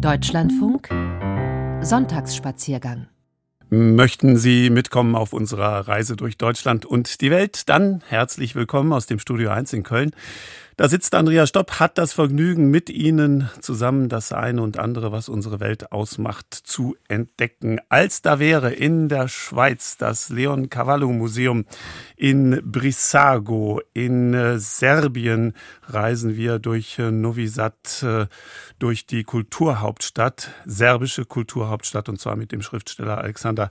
[0.00, 0.90] Deutschlandfunk
[1.80, 3.08] Sonntagsspaziergang
[3.70, 7.68] Möchten Sie mitkommen auf unserer Reise durch Deutschland und die Welt?
[7.68, 10.10] Dann herzlich willkommen aus dem Studio 1 in Köln.
[10.78, 15.30] Da sitzt Andrea Stopp, hat das Vergnügen, mit Ihnen zusammen das eine und andere, was
[15.30, 17.78] unsere Welt ausmacht, zu entdecken.
[17.88, 21.64] Als da wäre in der Schweiz das Leon Cavallo Museum
[22.14, 25.54] in Brissago, in äh, Serbien
[25.84, 28.26] reisen wir durch äh, Novi Sad, äh,
[28.78, 33.70] durch die Kulturhauptstadt, serbische Kulturhauptstadt, und zwar mit dem Schriftsteller Alexander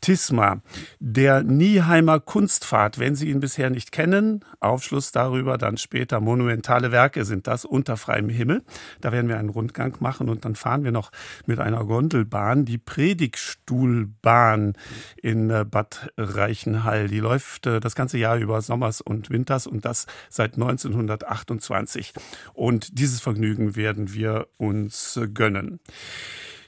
[0.00, 0.62] Tisma.
[1.00, 6.92] Der Nieheimer Kunstpfad, wenn Sie ihn bisher nicht kennen, Aufschluss darüber dann später Mono monumentale
[6.92, 8.62] Werke sind das unter freiem Himmel.
[9.00, 11.10] Da werden wir einen Rundgang machen und dann fahren wir noch
[11.46, 14.74] mit einer Gondelbahn, die Predigstuhlbahn
[15.22, 17.08] in äh, Bad Reichenhall.
[17.08, 22.12] Die läuft äh, das ganze Jahr über Sommers und Winters und das seit 1928.
[22.52, 25.80] Und dieses Vergnügen werden wir uns äh, gönnen.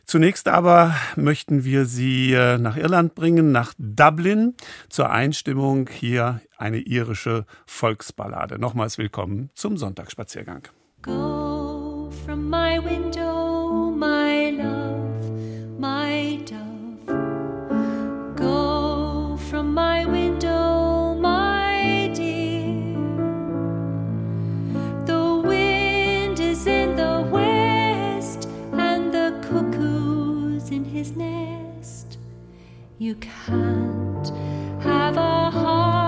[0.06, 4.54] Zunächst aber möchten wir Sie äh, nach Irland bringen, nach Dublin,
[4.88, 8.60] zur Einstimmung hier eine irische Volksballade.
[8.60, 10.68] Nochmals willkommen zum Sonntagsspaziergang.
[11.02, 13.45] Go from my window,
[32.98, 34.28] You can't
[34.82, 36.05] have a harboring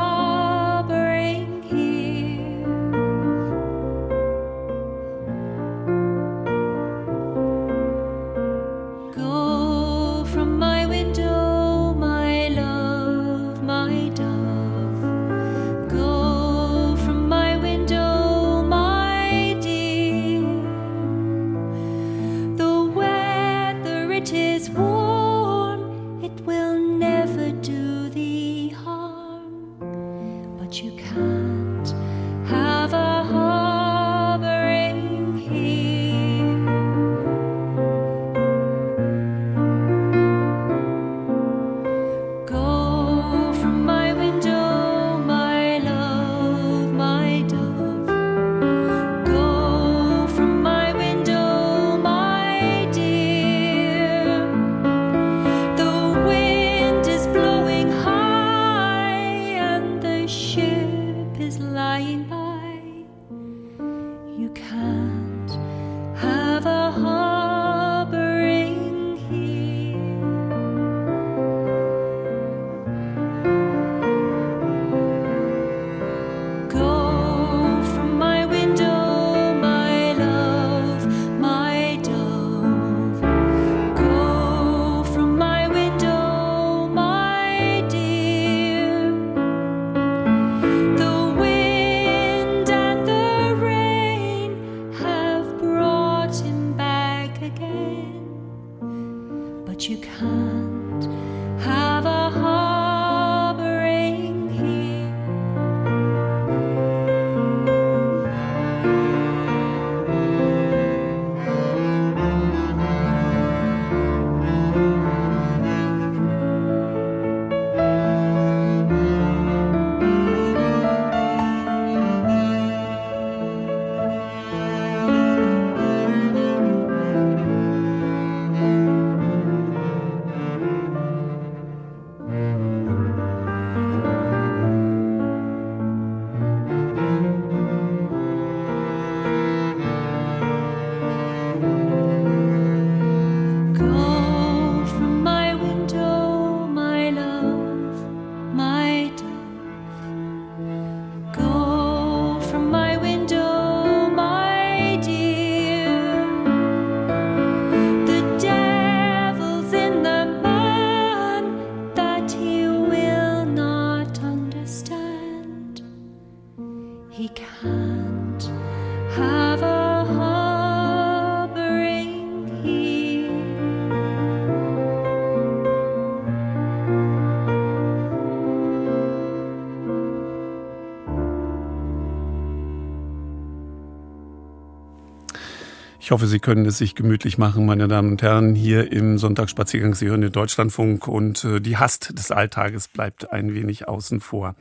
[186.09, 189.95] Ich hoffe, Sie können es sich gemütlich machen, meine Damen und Herren, hier im Sonntagsspaziergang.
[189.95, 194.55] Sie hören den Deutschlandfunk und äh, die Hast des Alltages bleibt ein wenig außen vor.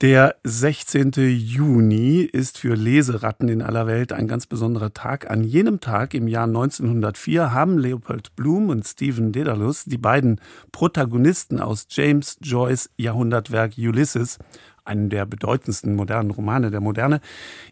[0.00, 1.10] Der 16.
[1.16, 5.28] Juni ist für Leseratten in aller Welt ein ganz besonderer Tag.
[5.28, 10.40] An jenem Tag im Jahr 1904 haben Leopold Bloom und Stephen Dedalus, die beiden
[10.70, 14.38] Protagonisten aus James Joyce Jahrhundertwerk Ulysses,
[14.88, 17.20] einen der bedeutendsten modernen Romane der Moderne,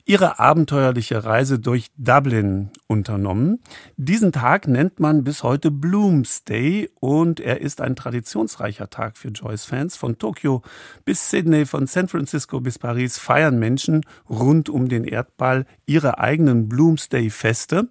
[0.04, 3.60] ihre abenteuerliche Reise durch Dublin unternommen.
[3.96, 9.96] Diesen Tag nennt man bis heute Bloomsday und er ist ein traditionsreicher Tag für Joyce-Fans.
[9.96, 10.62] Von Tokio
[11.04, 16.68] bis Sydney, von San Francisco bis Paris feiern Menschen rund um den Erdball ihre eigenen
[16.68, 17.88] Bloomsday-Feste.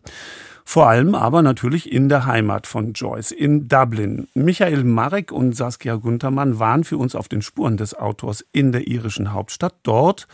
[0.68, 4.28] Vor allem aber natürlich in der Heimat von Joyce, in Dublin.
[4.34, 8.88] Michael Marek und Saskia Guntermann waren für uns auf den Spuren des Autors in der
[8.88, 10.28] irischen Hauptstadt, dort,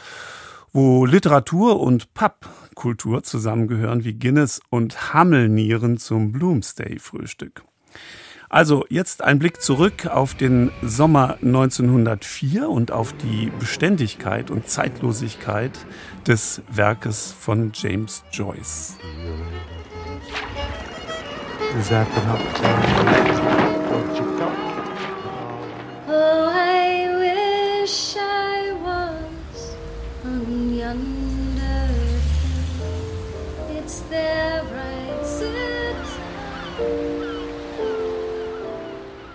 [0.71, 7.63] wo Literatur und Pubkultur zusammengehören wie Guinness und Hammelnieren zum Bloomsday-Frühstück.
[8.47, 15.71] Also jetzt ein Blick zurück auf den Sommer 1904 und auf die Beständigkeit und Zeitlosigkeit
[16.25, 18.97] des Werkes von James Joyce.
[26.07, 29.75] Oh, I wish I was
[30.25, 31.87] on yonder
[32.77, 33.77] hill.
[33.77, 35.01] It's there bright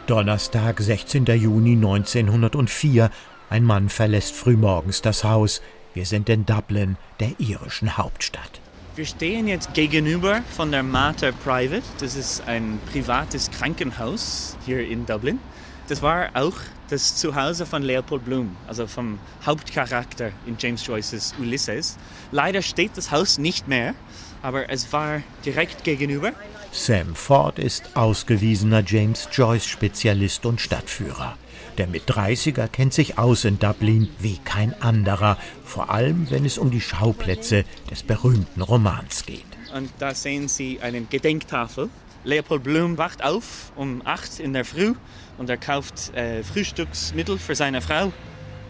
[0.06, 1.25] Donnerstag, 16.
[1.27, 3.11] Juni 1904.
[3.50, 5.62] Ein Mann verlässt frühmorgens das Haus.
[5.94, 8.61] Wir sind in Dublin, der irischen Hauptstadt.
[8.96, 11.82] Wir stehen jetzt gegenüber von der Mater Private.
[12.00, 15.38] Das ist ein privates Krankenhaus hier in Dublin.
[15.87, 16.54] Das war auch
[16.88, 21.98] das Zuhause von Leopold Bloom, also vom Hauptcharakter in James Joyces Ulysses.
[22.32, 23.94] Leider steht das Haus nicht mehr,
[24.40, 26.32] aber es war direkt gegenüber.
[26.72, 31.37] Sam Ford ist ausgewiesener James Joyce-Spezialist und Stadtführer.
[31.78, 36.56] Der mit 30er kennt sich aus in Dublin wie kein anderer, vor allem wenn es
[36.56, 39.44] um die Schauplätze des berühmten Romans geht.
[39.75, 41.90] Und da sehen Sie eine Gedenktafel.
[42.25, 44.94] Leopold Bloom wacht auf um 8 in der Früh
[45.37, 48.11] und er kauft äh, Frühstücksmittel für seine Frau.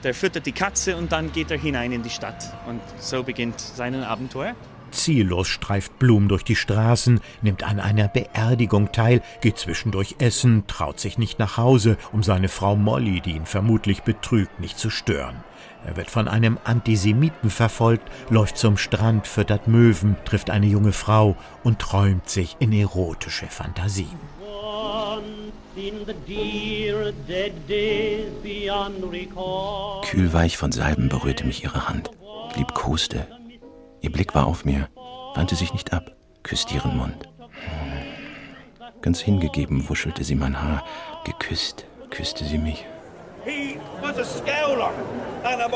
[0.02, 2.52] Der füttert die Katze und dann geht er hinein in die Stadt.
[2.68, 4.54] Und so beginnt sein Abenteuer.
[4.90, 11.00] Ziellos streift Blum durch die Straßen, nimmt an einer Beerdigung teil, geht zwischendurch essen, traut
[11.00, 15.36] sich nicht nach Hause, um seine Frau Molly, die ihn vermutlich betrügt, nicht zu stören.
[15.86, 21.36] Er wird von einem Antisemiten verfolgt, läuft zum Strand, füttert Möwen, trifft eine junge Frau
[21.62, 24.18] und träumt sich in erotische Fantasien.
[30.02, 32.10] Kühlweich von Salben berührte mich ihre Hand,
[32.56, 33.28] liebkoste,
[34.06, 34.88] Ihr Blick war auf mir,
[35.34, 36.12] wandte sich nicht ab,
[36.44, 37.28] küsste ihren Mund.
[39.02, 40.84] Ganz hingegeben wuschelte sie mein Haar,
[41.24, 42.86] geküsst, küsste sie mich.
[43.44, 44.92] He was a scowler
[45.42, 45.66] and a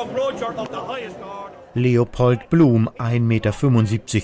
[0.60, 1.49] of the highest order.
[1.74, 3.52] Leopold Blum, 1,75 Meter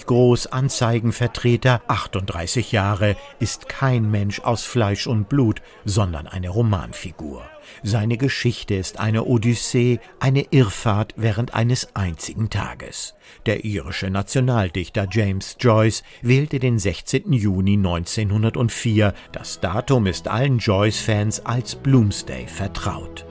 [0.07, 7.43] groß, Anzeigenvertreter, 38 Jahre, ist kein Mensch aus Fleisch und Blut, sondern eine Romanfigur.
[7.83, 13.15] Seine Geschichte ist eine Odyssee, eine Irrfahrt während eines einzigen Tages.
[13.45, 17.33] Der irische Nationaldichter James Joyce wählte den 16.
[17.33, 19.15] Juni 1904.
[19.33, 23.27] Das Datum ist allen Joyce-Fans als Bloomsday vertraut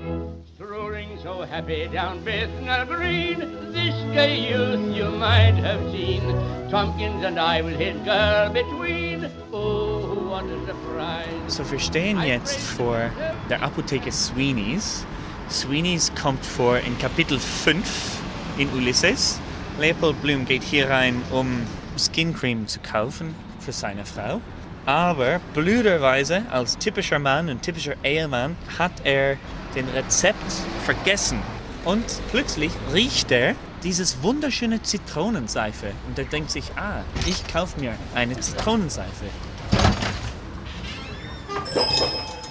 [1.26, 3.40] happy down Bethnal Green.
[3.72, 6.22] This gay youth you might have seen.
[6.70, 9.32] Tompkins and I will hit girl between.
[9.52, 11.48] Oh, what a surprise.
[11.48, 13.10] So wir stehen jetzt vor
[13.50, 15.06] der Apotheke Sweeney's.
[15.50, 18.20] Sweeney's kommt vor in Kapitel 5
[18.58, 19.40] in Ulysses.
[19.80, 21.66] Leopold Bloom geht hier rein, um
[21.98, 24.42] Skin Cream zu kaufen für seine Frau.
[24.86, 29.38] Aber blöderweise, als typischer Mann und typischer Ehemann, hat er
[29.76, 30.52] den Rezept
[30.84, 31.40] vergessen.
[31.84, 35.92] Und plötzlich riecht er dieses wunderschöne Zitronenseife.
[36.08, 39.26] Und er denkt sich, ah, ich kaufe mir eine Zitronenseife.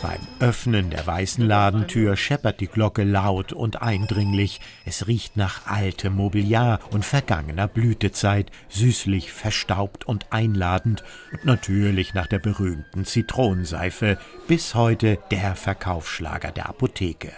[0.05, 4.61] Beim Öffnen der weißen Ladentür scheppert die Glocke laut und eindringlich.
[4.85, 12.27] Es riecht nach altem Mobiliar und vergangener Blütezeit, süßlich, verstaubt und einladend und natürlich nach
[12.27, 17.33] der berühmten Zitronenseife, bis heute der Verkaufsschlager der Apotheke.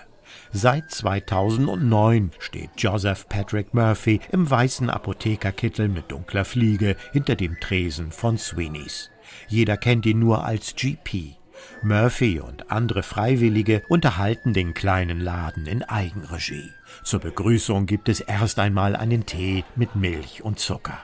[0.50, 8.11] Seit 2009 steht Joseph Patrick Murphy im weißen Apothekerkittel mit dunkler Fliege hinter dem Tresen
[8.11, 9.12] von Sweeney's.
[9.46, 11.36] Jeder kennt ihn nur als GP.
[11.83, 16.73] Murphy und andere Freiwillige unterhalten den kleinen Laden in Eigenregie.
[17.07, 20.99] Zur Begrüßung gibt es erst einmal einen Tee mit Milch und Zucker.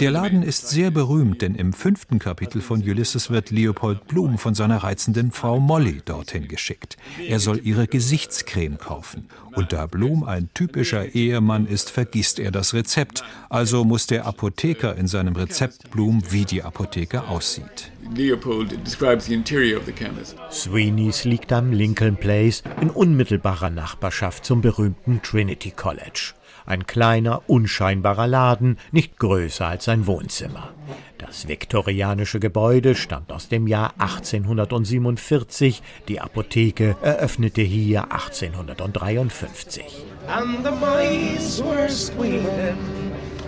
[0.00, 4.54] Der Laden ist sehr berühmt, denn im fünften Kapitel von Ulysses wird Leopold Bloom von
[4.54, 6.96] seiner reizenden Frau Molly dorthin geschickt.
[7.22, 9.28] Er soll ihre Gesichtscreme kaufen.
[9.52, 13.24] Und da Bloom ein typischer Ehemann ist, vergisst er das Rezept.
[13.50, 17.92] Also muss der Apotheker in seinem Rezept Bloom, wie die Apotheke aussieht.
[18.14, 20.36] Leopold describes the interior of the chemist.
[20.50, 26.34] Sweeney's liegt am Lincoln Place in unmittelbarer Nachbarschaft zum berühmten Trinity College.
[26.66, 30.74] Ein kleiner, unscheinbarer Laden, nicht größer als sein Wohnzimmer.
[31.18, 35.82] Das viktorianische Gebäude stammt aus dem Jahr 1847.
[36.08, 39.84] Die Apotheke eröffnete hier 1853.
[40.26, 42.76] And the mice were squealing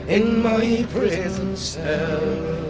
[0.09, 2.70] in my prison cell.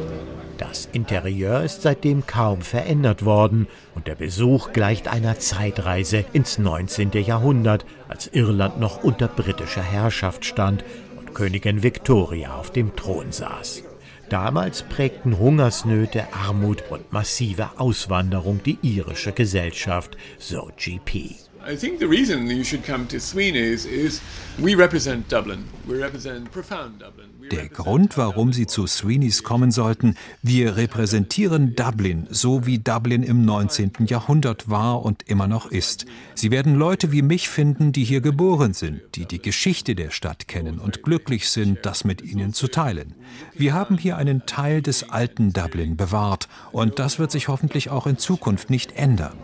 [0.61, 7.13] Das Interieur ist seitdem kaum verändert worden und der Besuch gleicht einer Zeitreise ins 19.
[7.13, 10.85] Jahrhundert, als Irland noch unter britischer Herrschaft stand
[11.17, 13.85] und Königin Victoria auf dem Thron saß.
[14.29, 21.37] Damals prägten Hungersnöte, Armut und massive Auswanderung die irische Gesellschaft, so GP.
[21.67, 24.23] I think the reason you should come to Sweeney's is
[24.59, 25.65] we represent Dublin.
[25.87, 27.29] We represent profound Dublin.
[27.51, 33.45] Der Grund, warum Sie zu Sweeney's kommen sollten, wir repräsentieren Dublin, so wie Dublin im
[33.45, 34.07] 19.
[34.07, 36.07] Jahrhundert war und immer noch ist.
[36.35, 40.49] Sie werden Leute wie mich finden, die hier geboren sind, die die Geschichte der Stadt
[40.49, 43.15] kennen und glücklich sind, das mit ihnen zu teilen.
[43.53, 48.07] Wir haben hier einen Teil des alten Dublin bewahrt und das wird sich hoffentlich auch
[48.07, 49.37] in Zukunft nicht ändern.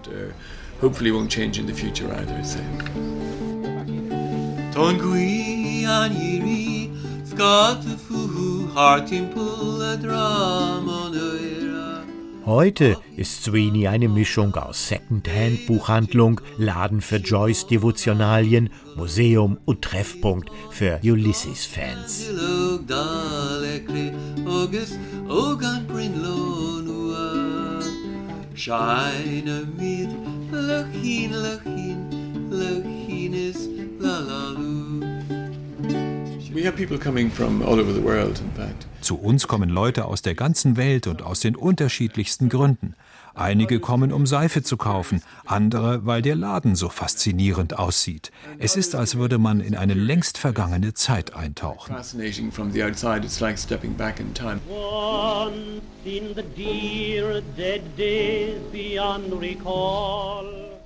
[0.81, 2.45] Hopefully won't change in the future either.
[2.45, 2.61] So.
[12.45, 22.31] Heute ist Sweeney eine Mischung aus Second-Hand-Buchhandlung, Laden für Joyce-Devotionalien, Museum und Treffpunkt für Ulysses-Fans.
[28.55, 35.03] Scheine mit Lachin, Lachin, Lachines, Lalalu.
[39.03, 42.95] Zu uns kommen Leute aus der ganzen Welt und aus den unterschiedlichsten Gründen.
[43.37, 48.33] Einige kommen, um Seife zu kaufen, andere, weil der Laden so faszinierend aussieht.
[48.59, 51.95] Es ist, als würde man in eine längst vergangene Zeit eintauchen.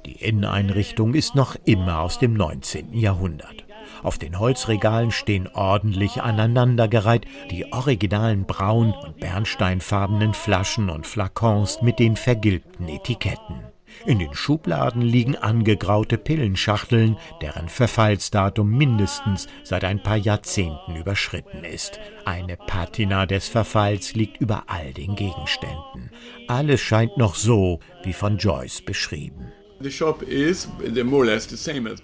[0.07, 2.95] Die Inneneinrichtung ist noch immer aus dem 19.
[2.95, 3.70] Jahrhundert.
[4.03, 11.99] Auf den Holzregalen stehen ordentlich aneinandergereiht die originalen braun- und bernsteinfarbenen Flaschen und Flakons mit
[11.99, 13.71] den vergilbten Etiketten.
[14.07, 22.01] In den Schubladen liegen angegraute Pillenschachteln, deren Verfallsdatum mindestens seit ein paar Jahrzehnten überschritten ist.
[22.25, 26.11] Eine Patina des Verfalls liegt über all den Gegenständen.
[26.49, 29.53] Alles scheint noch so wie von Joyce beschrieben.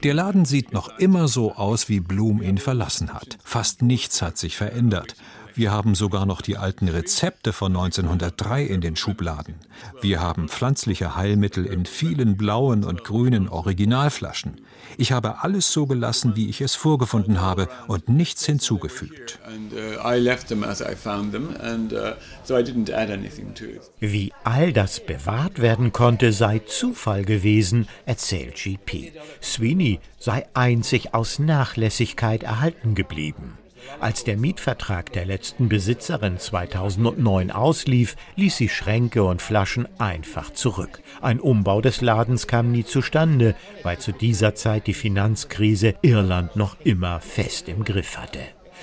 [0.03, 3.37] Der Laden sieht noch immer so aus, wie Bloom ihn verlassen hat.
[3.45, 5.15] Fast nichts hat sich verändert.
[5.55, 9.55] Wir haben sogar noch die alten Rezepte von 1903 in den Schubladen.
[10.01, 14.61] Wir haben pflanzliche Heilmittel in vielen blauen und grünen Originalflaschen.
[14.97, 19.39] Ich habe alles so gelassen, wie ich es vorgefunden habe und nichts hinzugefügt.
[19.47, 20.15] Uh, uh,
[24.01, 29.13] wie all das bewahrt werden konnte, sei Zufall gewesen, erzählt GP.
[29.43, 33.59] Sweeney sei einzig aus Nachlässigkeit erhalten geblieben.
[34.01, 41.01] Als der Mietvertrag der letzten Besitzerin 2009 auslief, ließ sie Schränke und Flaschen einfach zurück.
[41.21, 46.77] Ein Umbau des Ladens kam nie zustande, weil zu dieser Zeit die Finanzkrise Irland noch
[46.85, 48.41] immer fest im Griff hatte.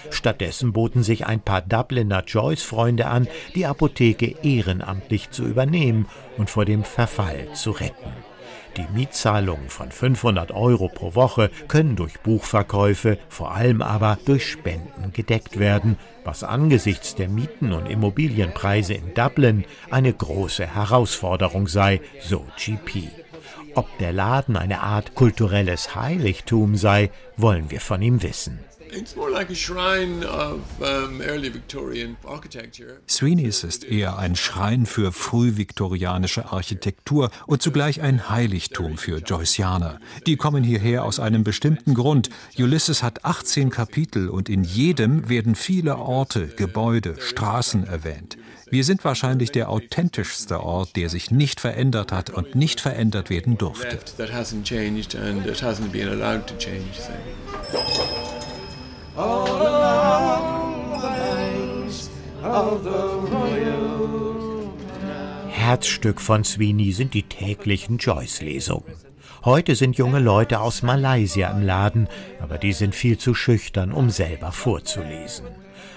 [0.09, 6.07] Stattdessen boten sich ein paar Dubliner Joyce-Freunde an, die Apotheke ehrenamtlich zu übernehmen
[6.37, 8.11] und vor dem Verfall zu retten.
[8.77, 15.13] Die Mietzahlungen von 500 Euro pro Woche können durch Buchverkäufe, vor allem aber durch Spenden
[15.13, 22.45] gedeckt werden, was angesichts der Mieten und Immobilienpreise in Dublin eine große Herausforderung sei, so
[22.57, 23.09] GP.
[23.75, 28.59] Ob der Laden eine Art kulturelles Heiligtum sei, wollen wir von ihm wissen.
[33.09, 39.99] Sweeney's ist eher ein Schrein für frühviktorianische Architektur und zugleich ein Heiligtum für Joyceaner.
[40.27, 42.29] Die kommen hierher aus einem bestimmten Grund.
[42.57, 48.37] Ulysses hat 18 Kapitel und in jedem werden viele Orte, Gebäude, Straßen erwähnt.
[48.69, 53.57] Wir sind wahrscheinlich der authentischste Ort, der sich nicht verändert hat und nicht verändert werden
[53.57, 53.99] durfte.
[65.49, 68.95] Herzstück von Sweeney sind die täglichen Joyce-Lesungen.
[69.45, 72.07] Heute sind junge Leute aus Malaysia im Laden,
[72.41, 75.45] aber die sind viel zu schüchtern, um selber vorzulesen.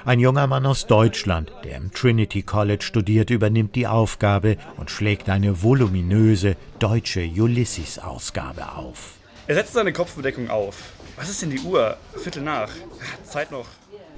[0.05, 5.31] Ein junger Mann aus Deutschland, der im Trinity College studiert, übernimmt die Aufgabe und schlägt
[5.31, 9.16] eine voluminöse deutsche Ulysses-Ausgabe auf.
[9.49, 10.93] Er setzt seine Kopfbedeckung auf.
[11.17, 11.97] Was ist denn die Uhr?
[12.17, 12.71] Viertel nach.
[13.25, 13.67] Zeit noch.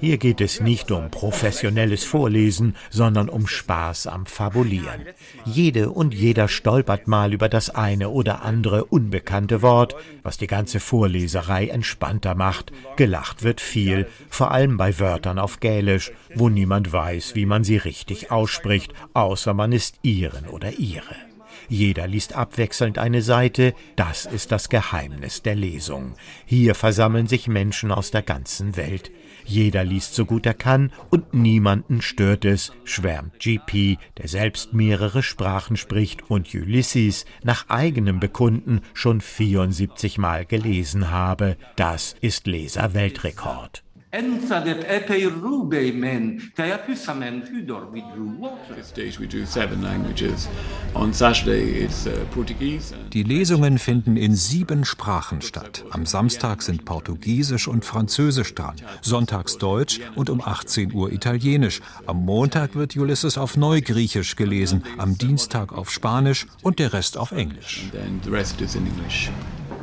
[0.01, 5.05] Hier geht es nicht um professionelles Vorlesen, sondern um Spaß am Fabulieren.
[5.45, 10.79] Jede und jeder stolpert mal über das eine oder andere unbekannte Wort, was die ganze
[10.79, 12.71] Vorleserei entspannter macht.
[12.95, 17.77] Gelacht wird viel, vor allem bei Wörtern auf Gälisch, wo niemand weiß, wie man sie
[17.77, 21.28] richtig ausspricht, außer man ist ihren oder ihre.
[21.69, 26.15] Jeder liest abwechselnd eine Seite, das ist das Geheimnis der Lesung.
[26.45, 29.11] Hier versammeln sich Menschen aus der ganzen Welt.
[29.45, 35.21] Jeder liest so gut er kann und niemanden stört es, schwärmt GP, der selbst mehrere
[35.21, 41.55] Sprachen spricht und Ulysses nach eigenem Bekunden schon 74 Mal gelesen habe.
[41.75, 43.83] Das ist Leser-Weltrekord.
[44.11, 48.49] Ensadet epei rubei men, kaya pysamen hydor vidru
[48.81, 50.47] stage we do seven languages.
[50.95, 52.95] On Saturday it's Portuguese.
[53.13, 55.85] Die Lesungen finden in sieben Sprachen statt.
[55.91, 61.79] Am Samstag sind Portugiesisch und Französisch dran, sonntags Deutsch und um 18 Uhr Italienisch.
[62.07, 67.31] Am Montag wird Ulysses auf Neugriechisch gelesen, am Dienstag auf Spanisch und der Rest auf
[67.31, 67.91] Englisch.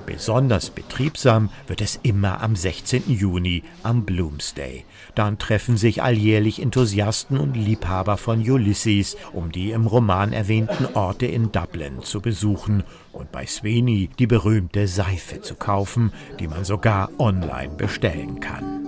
[0.06, 3.02] Besonders betriebsam wird es immer am 16.
[3.08, 4.84] Juni, am Bloomsday.
[5.16, 11.26] Dann treffen sich alljährlich Enthusiasten und Liebhaber von Ulysses, um die im Roman erwähnten Orte
[11.26, 17.10] in Dublin zu besuchen und bei Sweeney die berühmte Seife zu kaufen, die man sogar
[17.18, 18.86] online bestellen kann.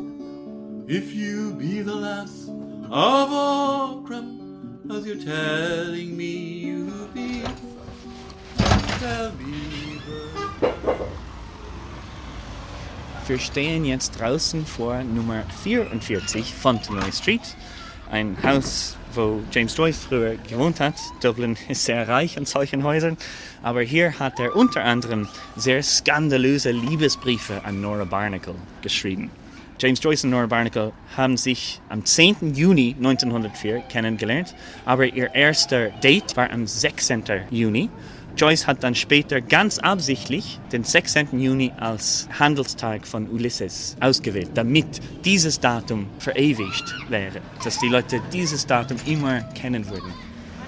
[0.88, 2.48] If you be the last
[2.90, 3.78] of all
[4.90, 7.44] as you're telling me you be,
[8.98, 9.87] tell me
[13.26, 17.42] Wir stehen jetzt draußen vor Nummer 44 Fontenoy Street,
[18.10, 20.94] ein Haus, wo James Joyce früher gewohnt hat.
[21.22, 23.18] Dublin ist sehr reich an solchen Häusern,
[23.62, 29.30] aber hier hat er unter anderem sehr skandalöse Liebesbriefe an Nora Barnacle geschrieben.
[29.78, 32.54] James Joyce und Nora Barnacle haben sich am 10.
[32.54, 37.24] Juni 1904 kennengelernt, aber ihr erster Date war am 16.
[37.50, 37.88] Juni
[38.38, 41.40] Joyce hat dann später ganz absichtlich den 16.
[41.40, 48.64] Juni als Handelstag von Ulysses ausgewählt, damit dieses Datum verewigt wäre, dass die Leute dieses
[48.64, 50.12] Datum immer kennen würden.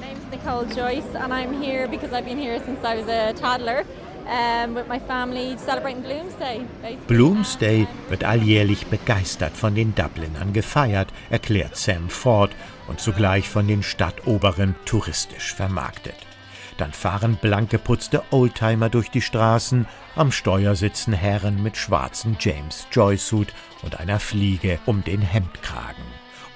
[0.00, 3.08] My name is Nicole Joyce and I'm here because I've been here since I was
[3.08, 3.84] a toddler.
[4.26, 6.60] Um, with my family celebrating Bloomsday.
[7.08, 12.52] Bloomsday wird alljährlich begeistert von den Dublinern gefeiert, erklärt Sam Ford
[12.86, 16.14] und zugleich von den Stadtoberen touristisch vermarktet.
[16.80, 22.86] Dann fahren blank geputzte Oldtimer durch die Straßen, am Steuer sitzen Herren mit schwarzem James
[22.90, 23.48] Joyce-Hut
[23.82, 26.02] und einer Fliege um den Hemdkragen.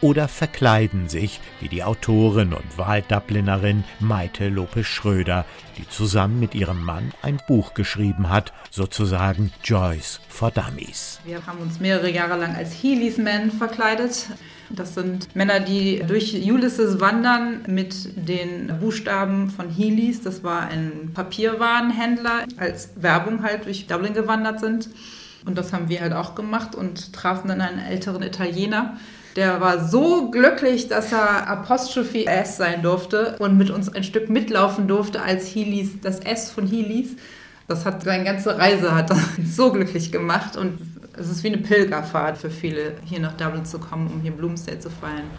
[0.01, 5.45] Oder verkleiden sich, wie die Autorin und Wahldublinerin Maite Lopez Schröder,
[5.77, 11.21] die zusammen mit ihrem Mann ein Buch geschrieben hat, sozusagen Joyce for Dummies.
[11.27, 14.29] Wir haben uns mehrere Jahre lang als Heelys Men verkleidet.
[14.70, 20.22] Das sind Männer, die durch Ulysses wandern mit den Buchstaben von Heelys.
[20.22, 24.88] Das war ein Papierwarenhändler, als Werbung halt durch Dublin gewandert sind.
[25.46, 28.96] Und das haben wir halt auch gemacht und trafen dann einen älteren Italiener.
[29.37, 34.31] Der war so glücklich, dass er Apostrophe S sein durfte und mit uns ein Stück
[34.31, 37.16] mitlaufen durfte als Heelys, das S von Heelys.
[37.66, 39.11] Das hat seine ganze Reise hat
[39.44, 40.79] so glücklich gemacht und
[41.16, 44.79] es ist wie eine Pilgerfahrt für viele, hier nach Dublin zu kommen, um hier Bloomsday
[44.79, 45.31] zu feiern.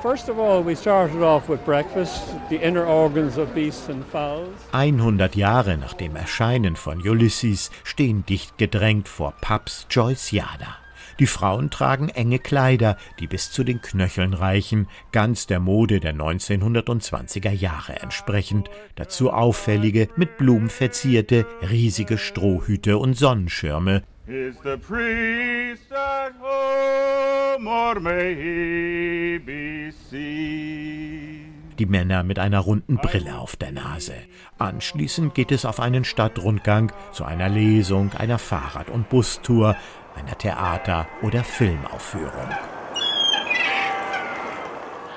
[0.00, 4.48] First of all, we started off with breakfast, the inner organs of beasts and fowls.
[4.70, 10.76] 100 Jahre nach dem Erscheinen von Ulysses stehen dicht gedrängt vor Pubs Joyce Yada.
[11.18, 16.14] Die Frauen tragen enge Kleider, die bis zu den Knöcheln reichen, ganz der Mode der
[16.14, 24.02] 1920er Jahre entsprechend, dazu auffällige, mit Blumen verzierte, riesige Strohhüte und Sonnenschirme.
[24.26, 31.48] Is the priest at home, or may he be seen?
[31.78, 34.14] die Männer mit einer runden Brille auf der Nase.
[34.58, 39.76] Anschließend geht es auf einen Stadtrundgang zu einer Lesung, einer Fahrrad- und Bustour,
[40.18, 42.48] einer Theater- oder Filmaufführung.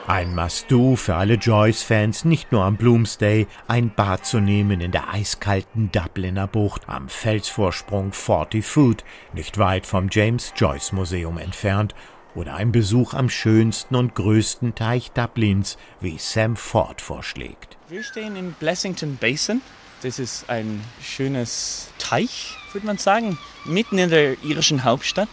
[0.07, 5.13] Ein Must-Do für alle Joyce-Fans, nicht nur am Bloomsday, ein Bad zu nehmen in der
[5.13, 11.95] eiskalten Dubliner Bucht am Felsvorsprung Forty Foot, nicht weit vom James Joyce Museum entfernt,
[12.33, 17.77] oder ein Besuch am schönsten und größten Teich Dublins, wie Sam Ford vorschlägt.
[17.87, 19.61] Wir stehen in Blessington Basin.
[20.01, 25.29] Das ist ein schönes Teich, würde man sagen, mitten in der irischen Hauptstadt.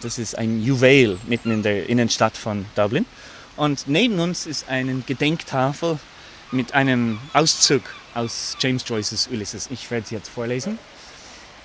[0.00, 3.06] Das ist ein Juwel mitten in der Innenstadt von Dublin.
[3.56, 6.00] Und neben uns ist eine Gedenktafel
[6.50, 7.82] mit einem Auszug
[8.14, 9.68] aus James Joyces Ulysses.
[9.70, 10.80] Ich werde sie jetzt vorlesen.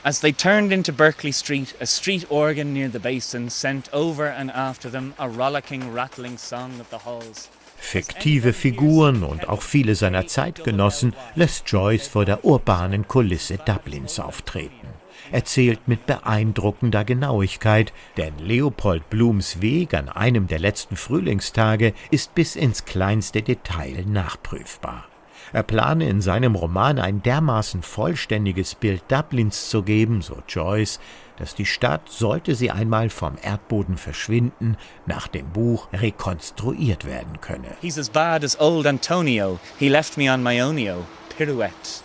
[0.04, 4.52] As they turned into Berkeley Street, a street organ near the basin sent over and
[4.52, 7.50] after them a rollicking, rattling song of the halls.
[7.78, 14.88] Fiktive Figuren und auch viele seiner Zeitgenossen lässt Joyce vor der urbanen Kulisse Dublins auftreten
[15.32, 22.56] erzählt mit beeindruckender Genauigkeit, denn Leopold Blums Weg an einem der letzten Frühlingstage ist bis
[22.56, 25.06] ins kleinste Detail nachprüfbar.
[25.54, 31.00] Er plane in seinem Roman ein dermaßen vollständiges Bild Dublins zu geben, so Joyce,
[31.38, 37.76] dass die Stadt, sollte sie einmal vom Erdboden verschwinden, nach dem Buch rekonstruiert werden könne.
[37.82, 39.60] He's as bad as old Antonio.
[39.80, 41.06] He left me on my onio.
[41.38, 42.02] Pirouette.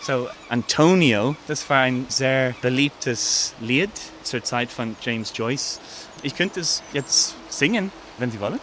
[0.00, 3.90] So Antonio, das war ein sehr beliebtes Lied
[4.22, 5.80] zur Zeit von James Joyce.
[6.22, 8.58] Ich könnte es jetzt singen, wenn Sie wollen.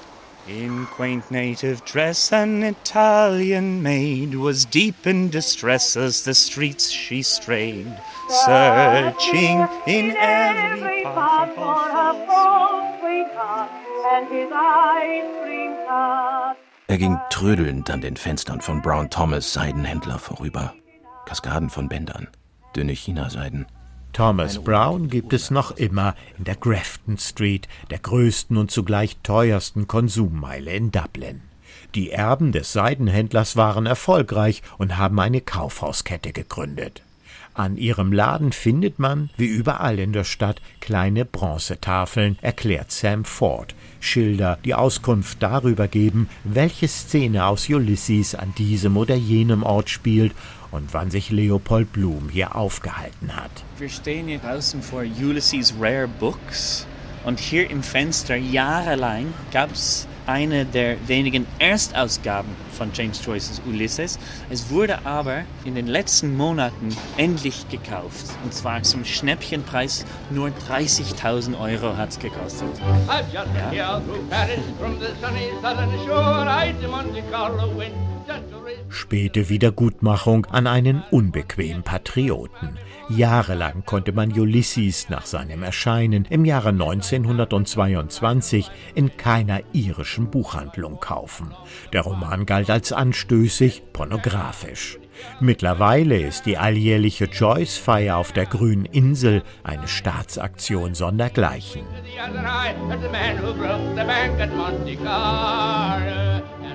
[0.48, 7.24] In quaint native dress, an Italian maid was deep in distress as the streets she
[7.24, 7.92] strayed,
[8.30, 13.72] searching in every part for her false sweetheart,
[14.12, 15.66] and his eyes blinked.
[16.88, 20.74] Er ging trödelnd an den Fenstern von Brown Thomas Seidenhändler vorüber.
[21.26, 22.28] Kaskaden von Bändern,
[22.76, 23.66] dünne Chinaseiden.
[24.16, 29.90] Thomas Brown gibt es noch immer in der Grafton Street, der größten und zugleich teuersten
[29.90, 31.42] Konsummeile in Dublin.
[31.96, 37.04] Die Erben des Seidenhändlers waren erfolgreich und haben eine Kaufhauskette gegründet.
[37.54, 43.76] An ihrem Laden findet man, wie überall in der Stadt, kleine Bronzetafeln, erklärt Sam Ford,
[44.00, 50.34] Schilder, die Auskunft darüber geben, welche Szene aus Ulysses an diesem oder jenem Ort spielt
[50.76, 53.52] und wann sich Leopold Blum hier aufgehalten hat.
[53.78, 56.86] Wir stehen hier draußen vor Ulysses Rare Books
[57.26, 64.20] und hier im Fenster jahrelang gab es eine der wenigen Erstausgaben von James Joyces Ulysses.
[64.50, 68.26] Es wurde aber in den letzten Monaten endlich gekauft.
[68.44, 70.06] Und zwar zum Schnäppchenpreis.
[70.32, 72.70] Nur 30.000 Euro hat es gekostet.
[73.72, 74.02] Ja.
[78.90, 82.78] Späte Wiedergutmachung an einen unbequemen Patrioten.
[83.10, 91.54] Jahrelang konnte man Ulysses nach seinem Erscheinen im Jahre 1922 in keiner irischen Buchhandlung kaufen.
[91.94, 94.98] Der Roman galt als anstößig, pornografisch.
[95.40, 101.84] Mittlerweile ist die alljährliche Joyce-Feier auf der grünen Insel eine Staatsaktion sondergleichen.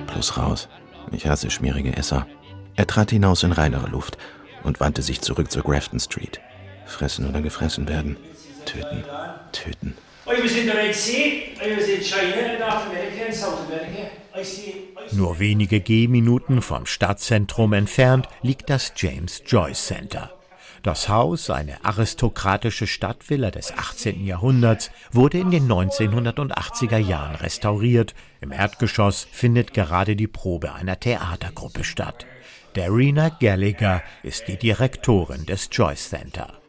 [0.07, 0.69] Plus raus.
[1.11, 2.27] Ich hasse schmierige Esser.
[2.75, 4.17] Er trat hinaus in reinere Luft
[4.63, 6.39] und wandte sich zurück zur Grafton Street.
[6.85, 8.17] Fressen oder gefressen werden.
[8.65, 9.03] Töten.
[9.51, 9.97] Töten.
[15.11, 20.40] Nur wenige Gehminuten vom Stadtzentrum entfernt liegt das James Joyce Center.
[20.83, 24.25] Das Haus, eine aristokratische Stadtvilla des 18.
[24.25, 28.15] Jahrhunderts, wurde in den 1980er Jahren restauriert.
[28.41, 32.25] Im Erdgeschoss findet gerade die Probe einer Theatergruppe statt.
[32.73, 36.61] Darina Gallagher ist die Direktorin des Joyce Center.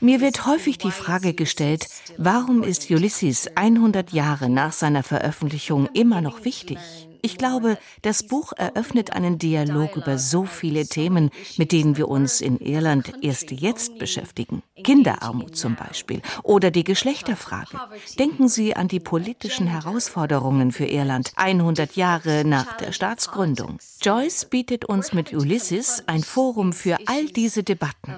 [0.00, 1.88] Mir wird häufig die Frage gestellt,
[2.18, 6.78] warum ist Ulysses 100 Jahre nach seiner Veröffentlichung immer noch wichtig?
[7.26, 12.40] Ich glaube, das Buch eröffnet einen Dialog über so viele Themen, mit denen wir uns
[12.40, 14.62] in Irland erst jetzt beschäftigen.
[14.84, 17.80] Kinderarmut zum Beispiel oder die Geschlechterfrage.
[18.20, 23.78] Denken Sie an die politischen Herausforderungen für Irland 100 Jahre nach der Staatsgründung.
[24.00, 28.14] Joyce bietet uns mit Ulysses ein Forum für all diese Debatten.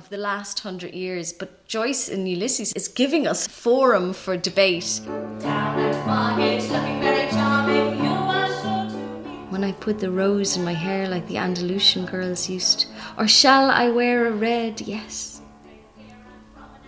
[1.70, 5.02] Joyce in Ulysses is giving us forum for debate.
[9.58, 12.86] When I put the rose in my hair like the Andalusian girls used?
[13.16, 14.80] Or shall I wear a red?
[14.80, 15.42] Yes.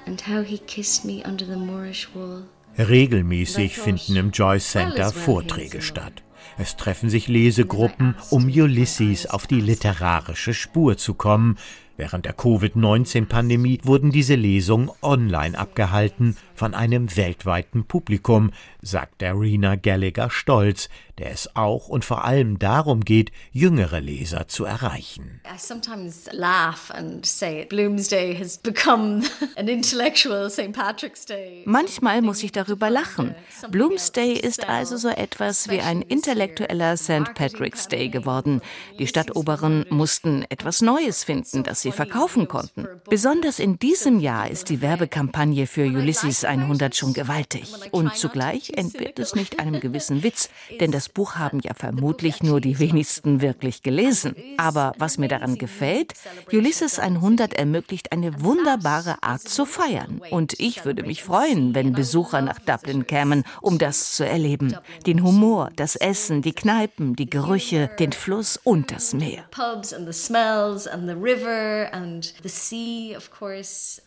[0.06, 2.44] And how he kissed me under the Moorish wall.
[2.78, 6.22] Regelmäßig finden im Joyce Center Vorträge statt.
[6.58, 11.56] Es treffen sich Lesegruppen, um Ulysses auf die literarische Spur zu kommen,
[12.00, 18.50] Während der Covid-19-Pandemie wurden diese Lesungen online abgehalten von einem weltweiten Publikum,
[18.82, 24.66] sagt Darina Gallagher stolz, der es auch und vor allem darum geht, jüngere Leser zu
[24.66, 25.40] erreichen.
[25.46, 29.22] I sometimes laugh and say Bloomsday has become
[29.56, 30.72] an intellectual St.
[30.72, 31.62] Patrick's Day.
[31.64, 33.34] Manchmal muss ich darüber lachen.
[33.70, 37.34] Bloomsday ist also so etwas wie ein intellektueller St.
[37.34, 38.60] Patrick's Day geworden.
[38.98, 42.86] Die Stadtoberen mussten etwas Neues finden, das sie verkaufen konnten.
[43.08, 47.72] Besonders in diesem Jahr ist die Werbekampagne für Ulysses 100 schon gewaltig.
[47.92, 52.60] Und zugleich entbehrt es nicht einem gewissen Witz, denn das Buch haben ja vermutlich nur
[52.60, 54.34] die wenigsten wirklich gelesen.
[54.56, 56.14] Aber was mir daran gefällt,
[56.52, 60.20] Ulysses 100 ermöglicht eine wunderbare Art zu feiern.
[60.30, 64.76] Und ich würde mich freuen, wenn Besucher nach Dublin kämen, um das zu erleben.
[65.06, 69.44] Den Humor, das Essen, die Kneipen, die Gerüche, den Fluss und das Meer.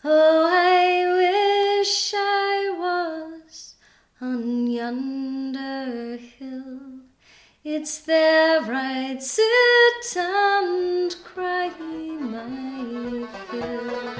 [0.04, 2.33] Oh, I wish I
[2.78, 3.74] was
[4.20, 6.80] on yonder hill.
[7.64, 11.70] It's there I'd sit and cry
[12.20, 14.14] my fill.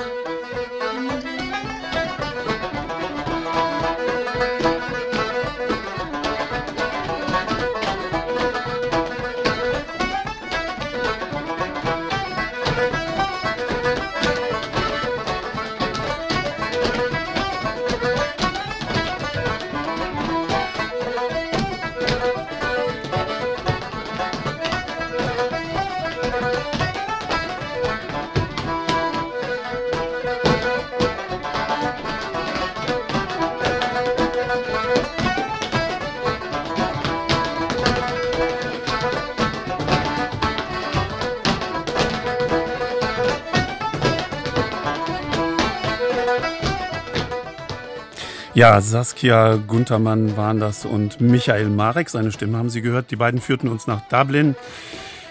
[48.54, 53.10] Ja, Saskia Guntermann waren das und Michael Marek, seine Stimme haben Sie gehört.
[53.10, 54.54] Die beiden führten uns nach Dublin,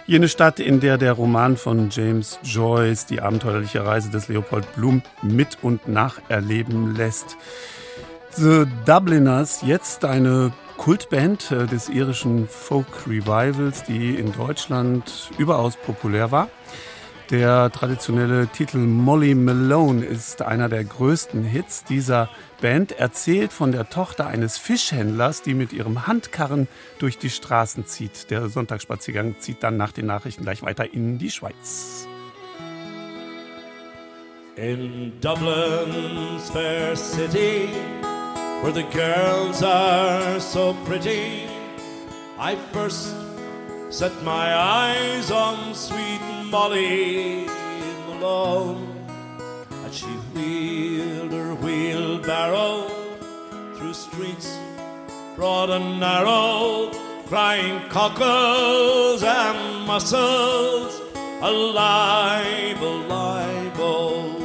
[0.06, 5.04] jene Stadt, in der der Roman von James Joyce, die abenteuerliche Reise des Leopold Bloom,
[5.22, 7.38] mit und nacherleben lässt.
[8.32, 16.32] The Dubliners, jetzt eine Kultband äh, des irischen Folk Revivals, die in Deutschland überaus populär
[16.32, 16.50] war.
[17.34, 22.30] Der traditionelle Titel Molly Malone ist einer der größten Hits dieser
[22.62, 26.68] Band, erzählt von der Tochter eines Fischhändlers, die mit ihrem Handkarren
[27.00, 28.30] durch die Straßen zieht.
[28.30, 32.08] Der Sonntagsspaziergang zieht dann nach den Nachrichten gleich weiter in die Schweiz.
[34.56, 37.68] In Dublin's fair city,
[38.62, 41.48] where the girls are so pretty,
[42.38, 43.16] I first
[43.90, 47.48] set my eyes on sweet Molly
[48.08, 48.86] Malone.
[49.84, 52.88] And she wheeled her wheelbarrow
[53.76, 54.56] through streets
[55.36, 56.92] broad and narrow,
[57.26, 61.02] crying cockles and mussels,
[61.42, 64.38] alive, alive, oh.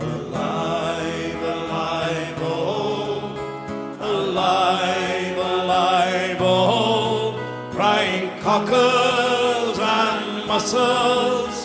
[0.00, 3.98] Alive, alive, oh.
[4.00, 7.70] Alive, alive, oh.
[7.70, 9.23] Crying cockles
[10.54, 11.56] mussels,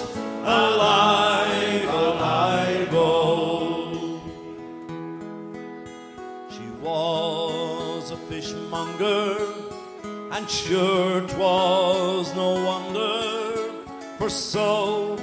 [0.42, 4.20] alive, alive, oh.
[6.50, 9.38] She was a fishmonger,
[10.32, 13.18] and sure 'twas no wonder,
[14.18, 15.20] for so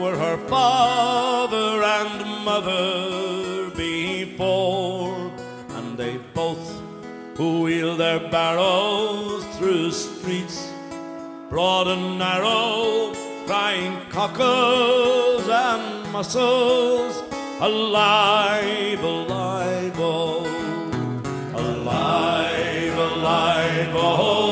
[0.00, 5.30] were her father and mother before,
[5.76, 6.66] and they both
[7.36, 10.69] who wheel their barrows through streets
[11.50, 13.12] broad and narrow,
[13.44, 17.24] crying cockles and mussels,
[17.60, 20.46] alive, alive, oh,
[21.56, 24.49] alive, alive, oh,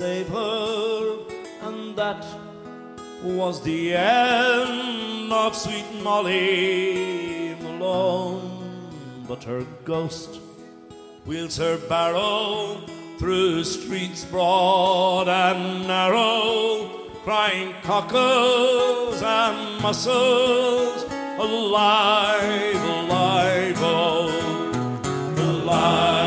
[0.00, 1.18] save her,
[1.60, 2.24] and that
[3.22, 8.48] was the end of sweet Molly Malone.
[9.28, 10.40] But her ghost
[11.26, 12.80] wheels her barrow
[13.18, 16.88] through streets broad and narrow,
[17.22, 21.04] crying cockles and mussels,
[21.38, 24.30] alive, alive, oh,
[25.36, 26.19] alive,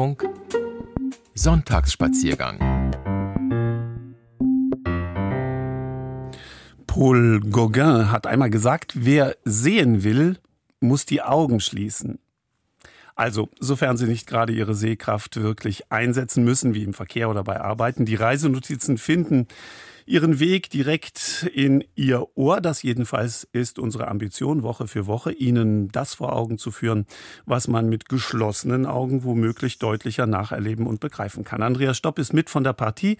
[0.00, 0.24] Deutschlandfunk
[1.34, 2.58] Sonntagsspaziergang.
[6.86, 10.38] Paul Gauguin hat einmal gesagt, wer sehen will,
[10.80, 12.18] muss die Augen schließen.
[13.14, 17.60] Also, sofern Sie nicht gerade Ihre Sehkraft wirklich einsetzen müssen, wie im Verkehr oder bei
[17.60, 19.48] Arbeiten, die Reisenotizen finden
[20.10, 22.60] ihren Weg direkt in Ihr Ohr.
[22.60, 27.06] Das jedenfalls ist unsere Ambition, Woche für Woche Ihnen das vor Augen zu führen,
[27.46, 31.62] was man mit geschlossenen Augen womöglich deutlicher nacherleben und begreifen kann.
[31.62, 33.18] Andrea Stopp ist mit von der Partie.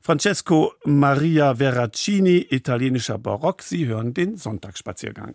[0.00, 3.62] Francesco Maria Veracini, italienischer Barock.
[3.62, 5.34] Sie hören den Sonntagsspaziergang.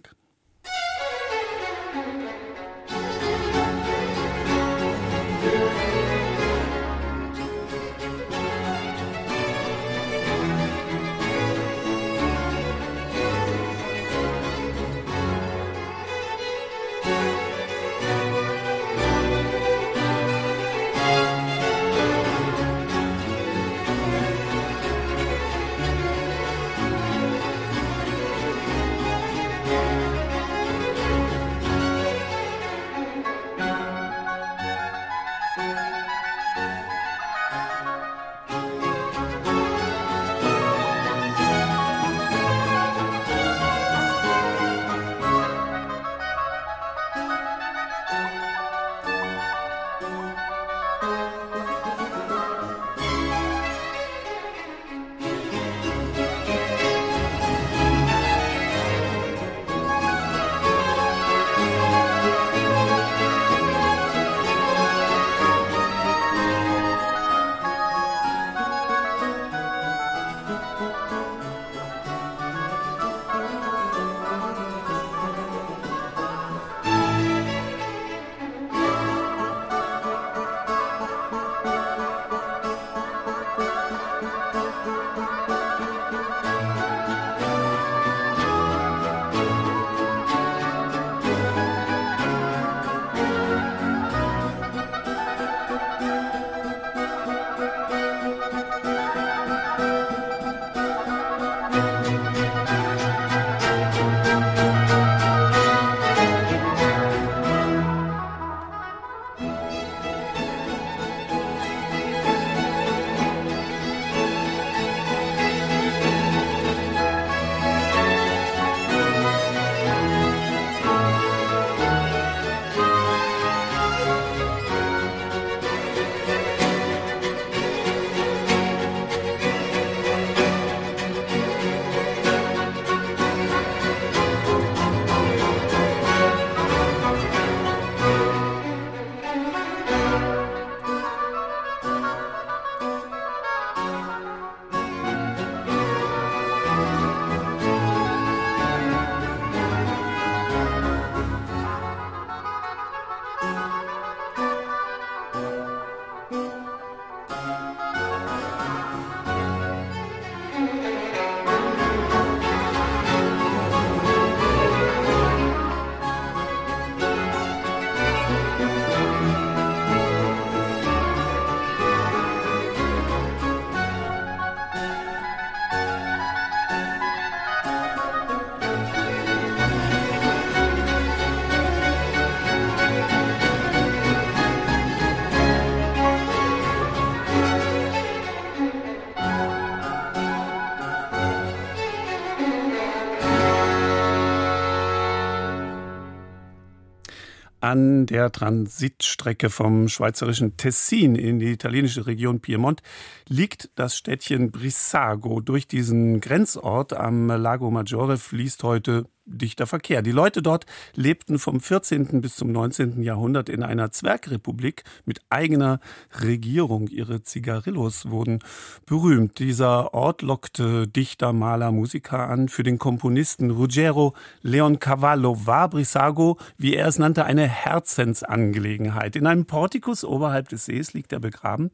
[197.73, 202.83] An der Transitstrecke vom schweizerischen Tessin in die italienische Region Piemont
[203.27, 205.41] liegt das Städtchen Brissago.
[205.41, 210.01] Durch diesen Grenzort am Lago Maggiore fließt heute dichter Verkehr.
[210.01, 210.65] Die Leute dort
[210.95, 212.21] lebten vom 14.
[212.21, 213.01] bis zum 19.
[213.03, 215.79] Jahrhundert in einer Zwergrepublik mit eigener
[216.21, 216.87] Regierung.
[216.87, 218.39] Ihre Zigarillos wurden
[218.85, 219.39] berühmt.
[219.39, 222.49] Dieser Ort lockte Dichter, Maler, Musiker an.
[222.49, 229.15] Für den Komponisten Ruggero Leoncavallo war Brissago, wie er es nannte, eine Herzensangelegenheit.
[229.15, 231.71] In einem Portikus oberhalb des Sees liegt er begraben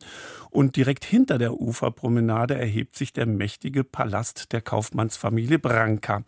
[0.50, 6.24] und direkt hinter der Uferpromenade erhebt sich der mächtige Palast der Kaufmannsfamilie Branca.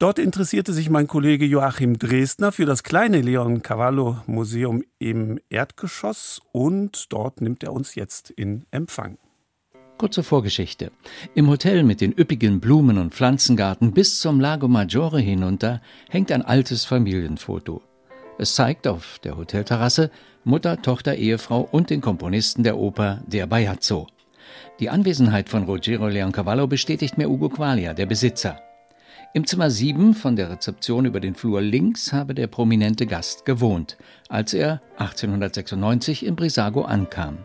[0.00, 6.40] Dort interessierte sich mein Kollege Joachim Dresdner für das kleine Leon Cavallo Museum im Erdgeschoss
[6.52, 9.18] und dort nimmt er uns jetzt in Empfang.
[9.98, 10.90] Kurze Vorgeschichte.
[11.34, 16.40] Im Hotel mit den üppigen Blumen- und Pflanzengarten bis zum Lago Maggiore hinunter hängt ein
[16.40, 17.82] altes Familienfoto.
[18.38, 20.10] Es zeigt auf der Hotelterrasse
[20.44, 24.06] Mutter, Tochter, Ehefrau und den Komponisten der Oper Der Bajazzo.
[24.78, 28.62] Die Anwesenheit von Rogero Leoncavallo bestätigt mir Ugo Qualia, der Besitzer.
[29.32, 33.96] Im Zimmer 7 von der Rezeption über den Flur links habe der prominente Gast gewohnt,
[34.28, 37.38] als er 1896 in Brisago ankam.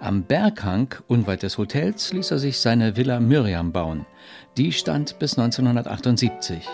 [0.00, 4.04] Am Berghang unweit des Hotels ließ er sich seine Villa Miriam bauen.
[4.58, 6.68] Die stand bis 1978.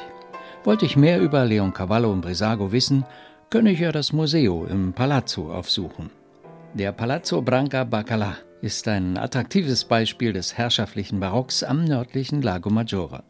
[0.64, 3.04] Wollte ich mehr über Leoncavallo und Brisago wissen,
[3.50, 6.10] könne ich ja das Museo im Palazzo aufsuchen.
[6.74, 13.22] Der Palazzo Branca Bacala ist ein attraktives Beispiel des herrschaftlichen Barocks am nördlichen Lago Maggiore.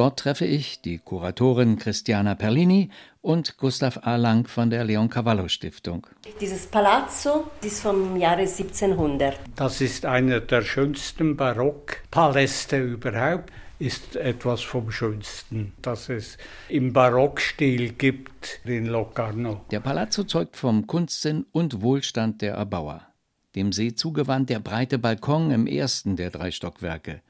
[0.00, 2.88] Dort treffe ich die Kuratorin Christiana Perlini
[3.20, 4.16] und Gustav A.
[4.16, 6.06] Lang von der Leoncavallo Stiftung.
[6.40, 9.38] Dieses Palazzo ist vom Jahre 1700.
[9.56, 16.38] Das ist einer der schönsten Barockpaläste überhaupt ist etwas vom Schönsten, das es
[16.70, 19.66] im Barockstil gibt in Locarno.
[19.70, 23.06] Der Palazzo zeugt vom Kunstsinn und Wohlstand der Erbauer.
[23.54, 27.20] Dem See zugewandt der breite Balkon im ersten der drei Stockwerke,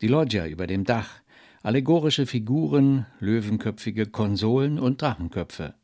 [0.00, 1.19] die Loggia über dem Dach,
[1.62, 5.74] allegorische Figuren, löwenköpfige Konsolen und Drachenköpfe.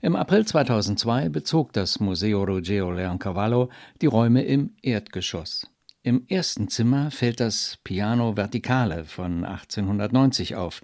[0.00, 3.70] Im April 2002 bezog das Museo Rogeo Leoncavallo
[4.00, 5.70] die Räume im Erdgeschoss.
[6.02, 10.80] Im ersten Zimmer fällt das Piano Verticale von 1890 auf,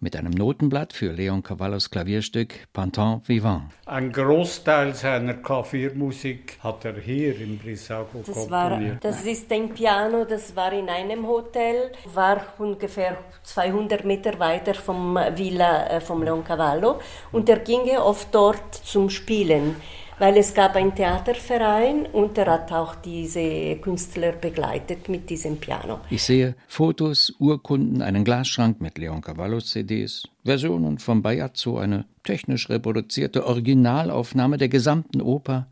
[0.00, 3.64] mit einem Notenblatt für Leon Cavallos Klavierstück Pantin Vivant.
[3.86, 9.02] Ein Großteil seiner Klaviermusik hat er hier in Brissago das komponiert.
[9.04, 14.74] War, das ist ein Piano, das war in einem Hotel, war ungefähr 200 Meter weiter
[14.74, 17.00] vom Villa äh, vom Leon Cavallo
[17.32, 19.76] und er ging oft dort zum Spielen
[20.18, 26.00] weil es gab einen Theaterverein und er hat auch diese Künstler begleitet mit diesem Piano.
[26.10, 32.68] Ich sehe Fotos, Urkunden, einen Glasschrank mit Leon Cavallos CDs, Versionen von Bajazzo, eine technisch
[32.68, 35.66] reproduzierte Originalaufnahme der gesamten Oper,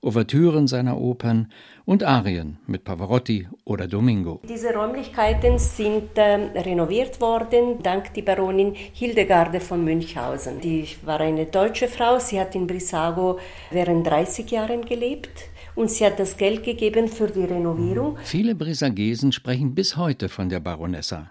[0.00, 1.52] Ouvertüren seiner Opern
[1.84, 4.40] und Arien mit Pavarotti oder Domingo.
[4.48, 10.60] Diese Räumlichkeiten sind äh, renoviert worden dank die Baronin Hildegarde von Münchhausen.
[10.60, 13.38] Die war eine deutsche Frau, sie hat in Brissago
[13.70, 18.18] während 30 Jahren gelebt und sie hat das Geld gegeben für die Renovierung.
[18.22, 21.30] Viele Brisagesen sprechen bis heute von der Baronessa.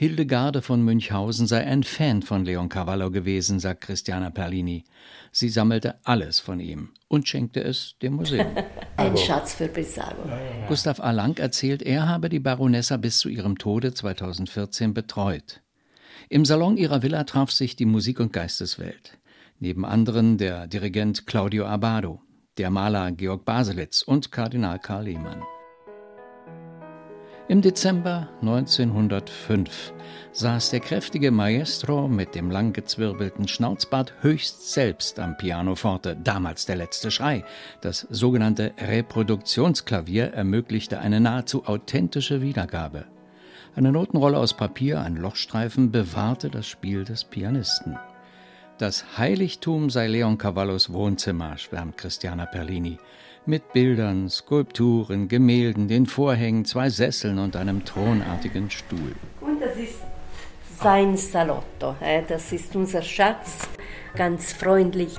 [0.00, 4.84] Hildegarde von Münchhausen sei ein Fan von Leon Cavallo gewesen, sagt Christiana Perlini.
[5.32, 8.46] Sie sammelte alles von ihm und schenkte es dem Museum.
[8.96, 10.22] ein Schatz für Brissago.
[10.68, 11.10] Gustav A.
[11.10, 15.62] Lang erzählt, er habe die Baronessa bis zu ihrem Tode 2014 betreut.
[16.28, 19.18] Im Salon ihrer Villa traf sich die Musik- und Geisteswelt.
[19.58, 22.22] Neben anderen der Dirigent Claudio Abado,
[22.56, 25.42] der Maler Georg Baselitz und Kardinal Karl Lehmann.
[27.50, 29.94] Im Dezember 1905
[30.32, 37.10] saß der kräftige Maestro mit dem langgezwirbelten Schnauzbart höchst selbst am Pianoforte, damals der letzte
[37.10, 37.46] Schrei.
[37.80, 43.06] Das sogenannte Reproduktionsklavier ermöglichte eine nahezu authentische Wiedergabe.
[43.74, 47.96] Eine Notenrolle aus Papier, ein Lochstreifen bewahrte das Spiel des Pianisten.
[48.76, 52.98] Das Heiligtum sei Leon Cavallos Wohnzimmer, schwärmt Christiana Perlini
[53.48, 59.14] mit Bildern, Skulpturen, Gemälden, den Vorhängen, zwei Sesseln und einem thronartigen Stuhl.
[59.40, 60.00] Und das ist
[60.78, 61.96] sein Salotto,
[62.28, 63.66] das ist unser Schatz,
[64.14, 65.14] ganz freundlich.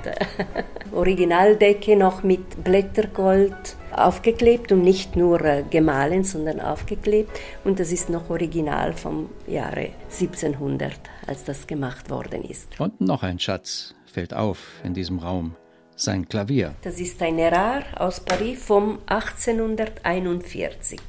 [0.92, 7.32] Originaldecke noch mit Blättergold aufgeklebt und nicht nur äh, gemahlen, sondern aufgeklebt.
[7.64, 10.94] Und das ist noch original vom Jahre 1700,
[11.26, 12.80] als das gemacht worden ist.
[12.80, 15.56] Und noch ein Schatz fällt auf in diesem Raum
[16.02, 16.76] sein Klavier.
[16.82, 21.00] Das ist ein Erard aus Paris vom 1841.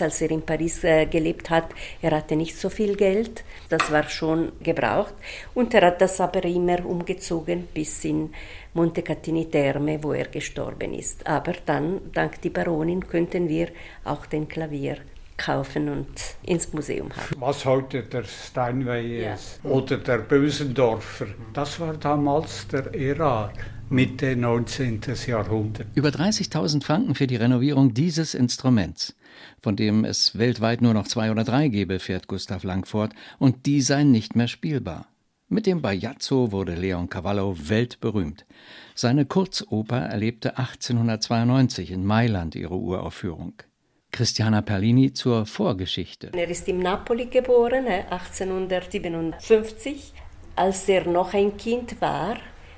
[0.00, 1.66] Als er in Paris äh, gelebt hat,
[2.00, 5.14] er hatte nicht so viel Geld, das war schon gebraucht
[5.52, 8.32] und er hat das aber immer umgezogen bis in
[8.72, 11.26] Montecatini Terme, wo er gestorben ist.
[11.26, 13.68] Aber dann, dank die Baronin, könnten wir
[14.04, 14.98] auch den Klavier
[15.40, 16.08] kaufen und
[16.42, 17.40] ins Museum haben.
[17.40, 19.34] Was heute der Steinway ja.
[19.34, 23.54] ist oder der Bösendorfer, das war damals der Erard.
[23.92, 25.00] Mitte 19.
[25.26, 25.88] Jahrhundert.
[25.96, 29.16] Über 30.000 Franken für die Renovierung dieses Instruments,
[29.60, 33.66] von dem es weltweit nur noch zwei oder drei gebe, fährt Gustav Lang fort, und
[33.66, 35.08] die seien nicht mehr spielbar.
[35.48, 38.46] Mit dem Bajazzo wurde Leon Cavallo weltberühmt.
[38.94, 43.54] Seine Kurzoper erlebte 1892 in Mailand ihre Uraufführung.
[44.10, 46.32] Christiana Perlini zur Vorgeschichte.
[46.34, 50.12] Er ist in Napoli geboren, 1857.
[50.56, 52.36] Als er noch ein Kind war,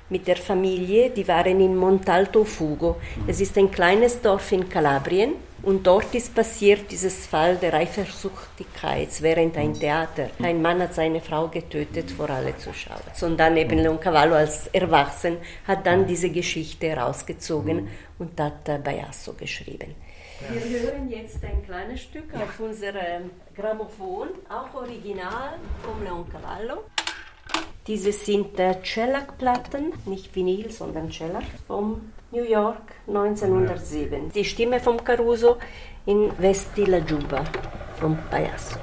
[0.09, 2.97] mit der Familie, die waren in Montalto Fugo.
[3.25, 9.09] Es ist ein kleines Dorf in Kalabrien Und dort ist passiert dieses Fall der Eifersuchtigkeit
[9.21, 10.29] während ein Theater.
[10.39, 12.99] Ein Mann hat seine Frau getötet vor alle Zuschauer.
[13.21, 17.87] Und dann eben Leoncavallo als Erwachsen hat dann diese Geschichte herausgezogen
[18.19, 19.95] und hat äh, Bayasso geschrieben.
[20.39, 26.83] Wir hören jetzt ein kleines Stück auf unserem Grammophon, auch original vom Leoncavallo.
[27.87, 34.31] Diese sind äh, Shellac-Platten, nicht Vinyl, sondern Shellac, vom New York 1907.
[34.33, 35.57] Die Stimme von Caruso
[36.05, 37.43] in Vesti la Giuba
[37.99, 38.77] vom Payaso.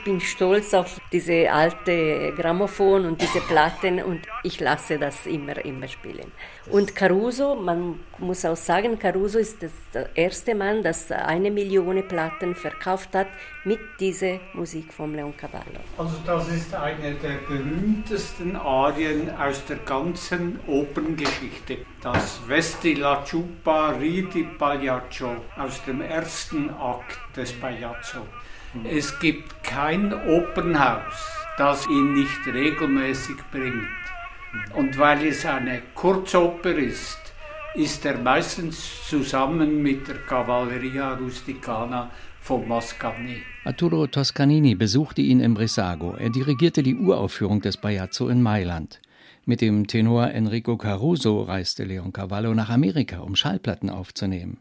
[0.00, 5.62] Ich bin stolz auf diese alte Grammophon und diese Platten und ich lasse das immer,
[5.62, 6.32] immer spielen.
[6.70, 9.72] Und Caruso, man muss auch sagen, Caruso ist das
[10.14, 13.26] erste Mann, das eine Million Platten verkauft hat
[13.64, 15.80] mit dieser Musik von Leon Cavallo.
[15.98, 21.76] Also das ist eine der berühmtesten Arien aus der ganzen Operngeschichte.
[22.00, 28.22] Das Vesti la Ciupa Ridi Pagliaccio aus dem ersten Akt des Pagliaccio.
[28.88, 31.14] Es gibt kein Opernhaus,
[31.58, 33.88] das ihn nicht regelmäßig bringt.
[34.74, 37.18] Und weil es eine Kurzoper ist,
[37.74, 42.10] ist er meistens zusammen mit der Cavalleria Rusticana
[42.40, 43.42] von Mascagni.
[43.64, 46.14] Arturo Toscanini besuchte ihn im Brissago.
[46.16, 49.00] Er dirigierte die Uraufführung des Bajazzo in Mailand.
[49.46, 54.58] Mit dem Tenor Enrico Caruso reiste Leon Cavallo nach Amerika, um Schallplatten aufzunehmen.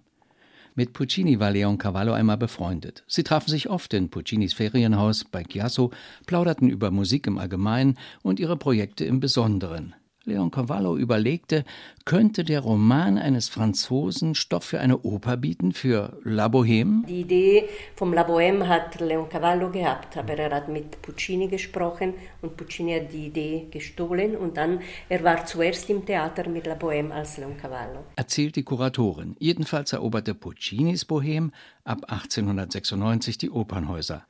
[0.79, 3.03] Mit Puccini war Leon Cavallo einmal befreundet.
[3.05, 5.91] Sie trafen sich oft in Puccinis Ferienhaus bei Chiasso,
[6.25, 9.93] plauderten über Musik im Allgemeinen und ihre Projekte im Besonderen.
[10.29, 11.65] Leon Cavallo überlegte,
[12.05, 17.05] könnte der Roman eines Franzosen Stoff für eine Oper bieten, für La Bohème?
[17.07, 22.13] Die Idee vom La Bohème hat Leon Cavallo gehabt, aber er hat mit Puccini gesprochen
[22.41, 26.75] und Puccini hat die Idee gestohlen und dann, er war zuerst im Theater mit La
[26.75, 28.05] Bohème als Leon Cavallo.
[28.15, 29.35] Erzählt die Kuratorin.
[29.39, 31.49] Jedenfalls eroberte Puccinis Bohème
[31.83, 34.25] ab 1896 die Opernhäuser.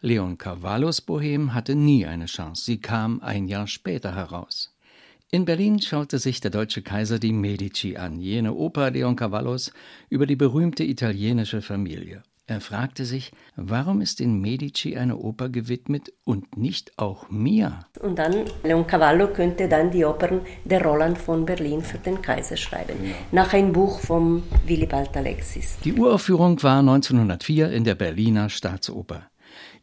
[0.00, 2.64] Leon Cavallos Bohème hatte nie eine Chance.
[2.64, 4.73] Sie kam ein Jahr später heraus.
[5.34, 9.72] In Berlin schaute sich der deutsche Kaiser die Medici an, jene Oper Leon Cavallos
[10.08, 12.22] über die berühmte italienische Familie.
[12.46, 17.80] Er fragte sich, warum ist den Medici eine Oper gewidmet und nicht auch mir?
[18.00, 22.56] Und dann, Leon Cavallo könnte dann die Opern der Roland von Berlin für den Kaiser
[22.56, 22.94] schreiben,
[23.32, 25.78] nach einem Buch von Willibald Alexis.
[25.82, 29.24] Die Uraufführung war 1904 in der Berliner Staatsoper.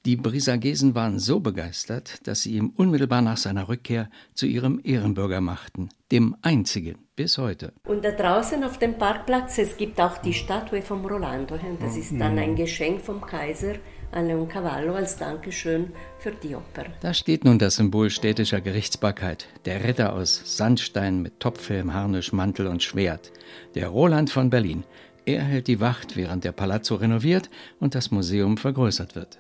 [0.04, 5.42] Die Brisagesen waren so begeistert, dass sie ihn unmittelbar nach seiner Rückkehr zu ihrem Ehrenbürger
[5.42, 7.74] machten, dem einzigen bis heute.
[7.88, 11.60] Und da draußen auf dem Parkplatz, es gibt auch die Statue vom Rolando.
[11.80, 13.76] Das ist dann ein Geschenk vom Kaiser
[14.12, 16.86] an Leon Cavallo als Dankeschön für die Oper.
[17.02, 22.66] Da steht nun das Symbol städtischer Gerichtsbarkeit, der Ritter aus Sandstein mit Topfhelm, Harnisch, Mantel
[22.66, 23.32] und Schwert,
[23.76, 24.84] der Roland von Berlin.
[25.26, 29.40] Er hält die Wacht, während der Palazzo renoviert und das Museum vergrößert wird.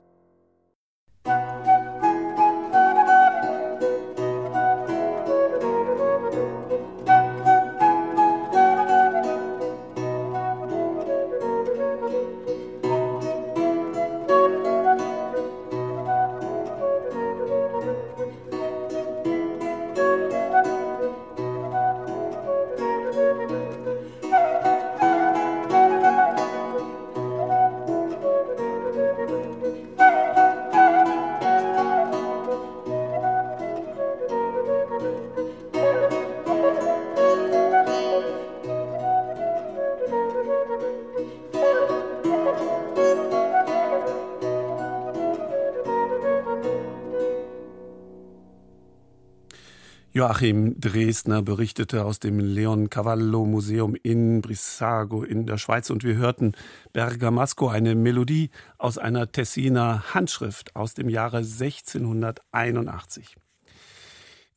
[50.41, 56.15] Joachim Dresdner berichtete aus dem Leon Cavallo Museum in Brissago in der Schweiz und wir
[56.15, 56.53] hörten
[56.93, 63.35] Bergamasco, eine Melodie aus einer Tessiner Handschrift aus dem Jahre 1681.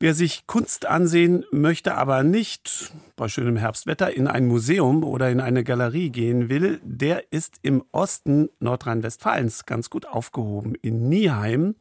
[0.01, 5.41] Wer sich Kunst ansehen möchte, aber nicht bei schönem Herbstwetter in ein Museum oder in
[5.41, 11.75] eine Galerie gehen will, der ist im Osten Nordrhein-Westfalens ganz gut aufgehoben, in Nieheim.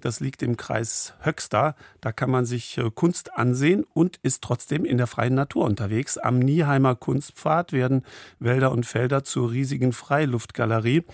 [0.00, 1.74] Das liegt im Kreis Höxter.
[2.00, 6.18] Da kann man sich äh, Kunst ansehen und ist trotzdem in der freien Natur unterwegs.
[6.18, 8.04] Am Nieheimer Kunstpfad werden
[8.38, 11.04] Wälder und Felder zur riesigen Freiluftgalerie.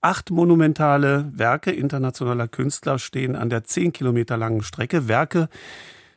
[0.00, 5.08] Acht monumentale Werke internationaler Künstler stehen an der zehn Kilometer langen Strecke.
[5.08, 5.48] Werke,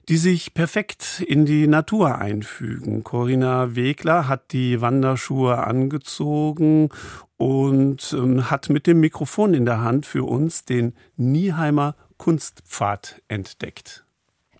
[0.09, 3.03] die sich perfekt in die Natur einfügen.
[3.03, 6.89] Corinna Wegler hat die Wanderschuhe angezogen
[7.37, 14.03] und ähm, hat mit dem Mikrofon in der Hand für uns den Nieheimer Kunstpfad entdeckt.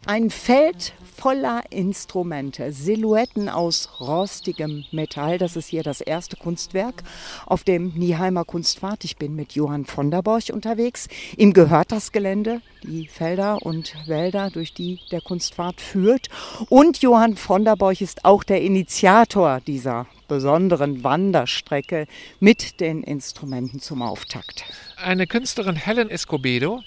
[0.08, 5.38] Ein Feld voller Instrumente, Silhouetten aus rostigem Metall.
[5.38, 7.04] Das ist hier das erste Kunstwerk
[7.46, 9.04] auf dem Nieheimer Kunstpfad.
[9.04, 11.08] Ich bin mit Johann von der Borch unterwegs.
[11.38, 16.30] Ihm gehört das Gelände, die Felder und Wälder, durch die der Kunstpfad führt.
[16.68, 22.08] Und Johann von der Borch ist auch der Initiator dieser besonderen Wanderstrecke
[22.40, 24.64] mit den Instrumenten zum Auftakt.
[24.96, 26.82] Eine Künstlerin Helen Escobedo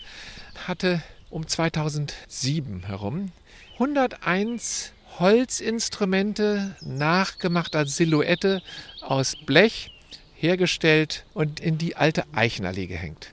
[0.68, 3.32] hatte um 2007 herum
[3.74, 8.62] 101 Holzinstrumente nachgemacht als Silhouette
[9.00, 9.90] aus Blech
[10.34, 13.32] hergestellt und in die alte Eichenallee gehängt.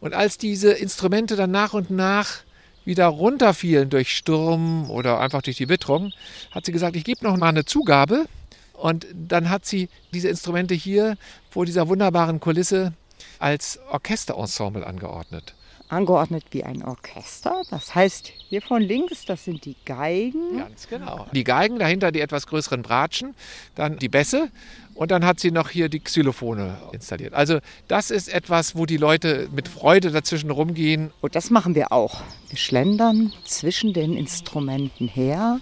[0.00, 2.40] Und als diese Instrumente dann nach und nach
[2.84, 6.12] wieder runterfielen durch Sturm oder einfach durch die Witterung,
[6.50, 8.26] hat sie gesagt, ich gebe noch mal eine Zugabe.
[8.72, 11.18] Und dann hat sie diese Instrumente hier
[11.50, 12.94] vor dieser wunderbaren Kulisse
[13.38, 15.54] als Orchesterensemble angeordnet
[15.90, 17.62] angeordnet wie ein Orchester.
[17.70, 20.58] Das heißt, hier von links, das sind die Geigen.
[20.58, 21.26] Ganz genau.
[21.32, 23.34] Die Geigen, dahinter die etwas größeren Bratschen,
[23.74, 24.50] dann die Bässe
[24.94, 27.34] und dann hat sie noch hier die Xylophone installiert.
[27.34, 31.10] Also das ist etwas, wo die Leute mit Freude dazwischen rumgehen.
[31.20, 32.20] Und das machen wir auch.
[32.48, 35.60] Wir schlendern zwischen den Instrumenten her,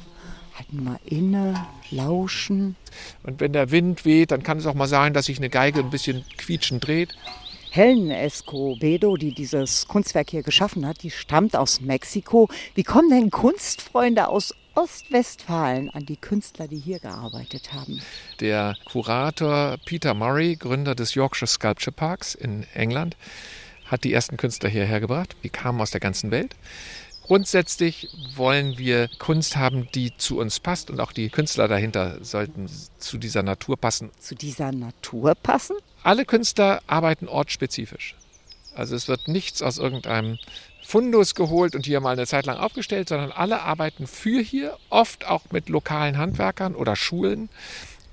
[0.56, 2.76] halten mal inne, lauschen.
[3.22, 5.80] Und wenn der Wind weht, dann kann es auch mal sein, dass sich eine Geige
[5.80, 7.16] ein bisschen quietschend dreht.
[7.70, 12.48] Helen Escobedo, die dieses Kunstwerk hier geschaffen hat, die stammt aus Mexiko.
[12.74, 18.00] Wie kommen denn Kunstfreunde aus Ostwestfalen an die Künstler, die hier gearbeitet haben?
[18.40, 23.16] Der Kurator Peter Murray, Gründer des Yorkshire Sculpture Parks in England,
[23.86, 25.36] hat die ersten Künstler hierher gebracht.
[25.42, 26.54] Die kamen aus der ganzen Welt.
[27.28, 32.70] Grundsätzlich wollen wir Kunst haben, die zu uns passt und auch die Künstler dahinter sollten
[32.96, 34.10] zu dieser Natur passen.
[34.18, 35.76] Zu dieser Natur passen?
[36.02, 38.16] Alle Künstler arbeiten ortsspezifisch.
[38.74, 40.38] Also es wird nichts aus irgendeinem
[40.82, 45.26] Fundus geholt und hier mal eine Zeit lang aufgestellt, sondern alle arbeiten für hier, oft
[45.26, 47.50] auch mit lokalen Handwerkern oder Schulen.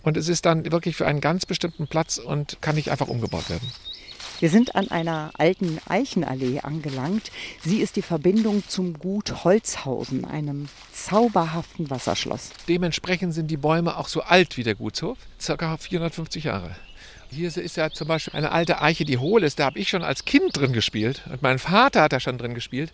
[0.04, 3.50] Und es ist dann wirklich für einen ganz bestimmten Platz und kann nicht einfach umgebaut
[3.50, 3.72] werden.
[4.46, 7.32] Wir sind an einer alten Eichenallee angelangt.
[7.64, 12.52] Sie ist die Verbindung zum Gut Holzhausen, einem zauberhaften Wasserschloss.
[12.68, 16.76] Dementsprechend sind die Bäume auch so alt wie der Gutshof, circa 450 Jahre.
[17.32, 19.58] Hier ist ja zum Beispiel eine alte Eiche, die hohl ist.
[19.58, 21.24] Da habe ich schon als Kind drin gespielt.
[21.32, 22.94] Und mein Vater hat da schon drin gespielt.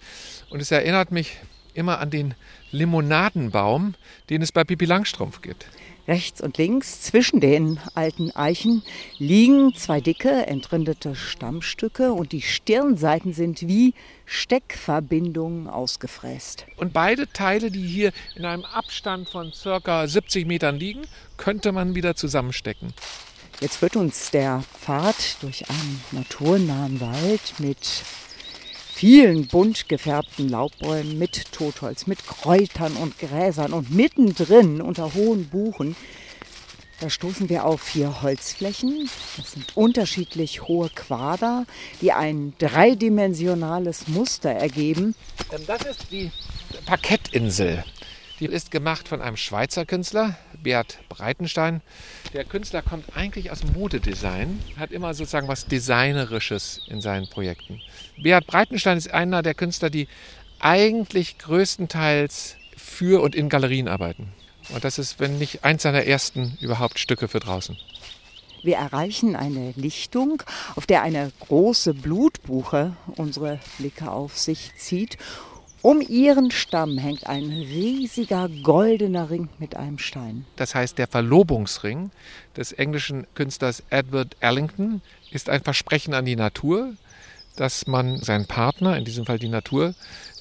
[0.51, 1.35] Und es erinnert mich
[1.73, 2.33] immer an den
[2.71, 3.95] Limonadenbaum,
[4.29, 5.65] den es bei Pipi Langstrumpf gibt.
[6.11, 8.83] Rechts und links zwischen den alten Eichen
[9.17, 13.93] liegen zwei dicke, entrindete Stammstücke und die Stirnseiten sind wie
[14.25, 16.65] Steckverbindungen ausgefräst.
[16.75, 20.05] Und beide Teile, die hier in einem Abstand von ca.
[20.05, 21.03] 70 Metern liegen,
[21.37, 22.93] könnte man wieder zusammenstecken.
[23.61, 28.03] Jetzt führt uns der Pfad durch einen naturnahen Wald mit
[29.01, 35.95] vielen bunt gefärbten Laubbäumen, mit Totholz, mit Kräutern und Gräsern und mittendrin unter hohen Buchen
[36.99, 39.09] da stoßen wir auf vier Holzflächen.
[39.35, 41.65] Das sind unterschiedlich hohe Quader,
[41.99, 45.15] die ein dreidimensionales Muster ergeben.
[45.65, 46.29] Das ist die
[46.85, 47.83] Parkettinsel.
[48.41, 51.81] Die ist gemacht von einem Schweizer Künstler, Bert Breitenstein.
[52.33, 57.79] Der Künstler kommt eigentlich aus Modedesign, hat immer sozusagen was Designerisches in seinen Projekten.
[58.17, 60.07] Bert Breitenstein ist einer der Künstler, die
[60.59, 64.29] eigentlich größtenteils für und in Galerien arbeiten.
[64.73, 67.77] Und das ist, wenn nicht eins seiner ersten überhaupt Stücke für draußen.
[68.63, 70.41] Wir erreichen eine Lichtung,
[70.75, 75.19] auf der eine große Blutbuche unsere Blicke auf sich zieht
[75.81, 80.45] um ihren Stamm hängt ein riesiger goldener Ring mit einem Stein.
[80.55, 82.11] Das heißt, der Verlobungsring
[82.55, 85.01] des englischen Künstlers Edward Ellington
[85.31, 86.93] ist ein Versprechen an die Natur,
[87.55, 89.93] dass man seinen Partner, in diesem Fall die Natur,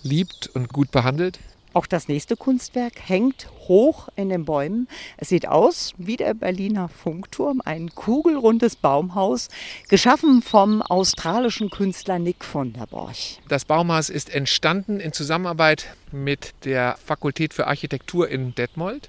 [0.03, 1.39] liebt und gut behandelt.
[1.73, 4.89] Auch das nächste Kunstwerk hängt hoch in den Bäumen.
[5.19, 9.49] Es sieht aus wie der Berliner Funkturm, ein kugelrundes Baumhaus,
[9.89, 13.41] geschaffen vom australischen Künstler Nick von der Borch.
[13.49, 19.09] Das Baumhaus ist entstanden in Zusammenarbeit mit der Fakultät für Architektur in Detmold.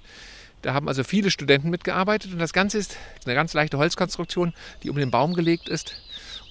[0.62, 2.95] Da haben also viele Studenten mitgearbeitet und das Ganze ist
[3.26, 4.53] eine ganz leichte Holzkonstruktion,
[4.84, 5.95] die um den Baum gelegt ist.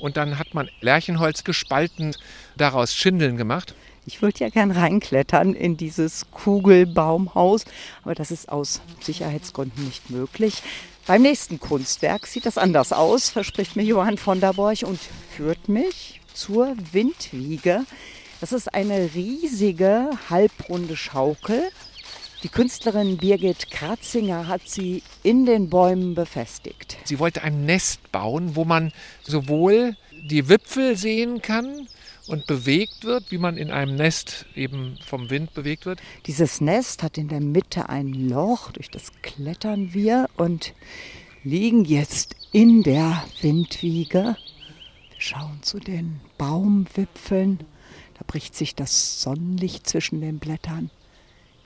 [0.00, 2.16] Und dann hat man Lärchenholz gespalten,
[2.56, 3.74] daraus Schindeln gemacht.
[4.06, 7.64] Ich würde ja gern reinklettern in dieses Kugelbaumhaus,
[8.02, 10.62] aber das ist aus Sicherheitsgründen nicht möglich.
[11.06, 14.98] Beim nächsten Kunstwerk sieht das anders aus, verspricht mir Johann von der Borch und
[15.36, 17.84] führt mich zur Windwiege.
[18.40, 21.70] Das ist eine riesige halbrunde Schaukel.
[22.42, 26.96] Die Künstlerin Birgit Kratzinger hat sie in den Bäumen befestigt.
[27.04, 28.92] Sie wollte ein Nest bauen, wo man
[29.22, 31.86] sowohl die Wipfel sehen kann,
[32.30, 36.00] und bewegt wird, wie man in einem Nest eben vom Wind bewegt wird.
[36.26, 40.74] Dieses Nest hat in der Mitte ein Loch, durch das klettern wir und
[41.42, 44.36] liegen jetzt in der Windwiege.
[45.10, 47.60] Wir schauen zu den Baumwipfeln.
[48.14, 50.90] Da bricht sich das Sonnenlicht zwischen den Blättern.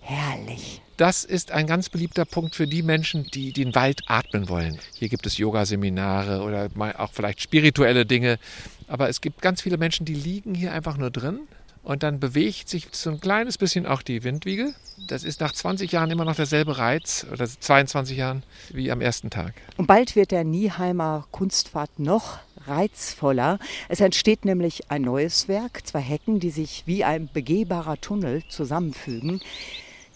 [0.06, 0.82] Herrlich.
[0.98, 4.78] Das ist ein ganz beliebter Punkt für die Menschen, die den Wald atmen wollen.
[4.94, 8.38] Hier gibt es Yoga-Seminare oder auch vielleicht spirituelle Dinge.
[8.86, 11.40] Aber es gibt ganz viele Menschen, die liegen hier einfach nur drin.
[11.82, 14.74] Und dann bewegt sich so ein kleines bisschen auch die Windwiege.
[15.08, 18.42] Das ist nach 20 Jahren immer noch derselbe Reiz, oder 22 Jahren,
[18.72, 19.54] wie am ersten Tag.
[19.76, 23.58] Und bald wird der Nieheimer Kunstpfad noch reizvoller.
[23.88, 29.40] Es entsteht nämlich ein neues Werk, zwei Hecken, die sich wie ein begehbarer Tunnel zusammenfügen.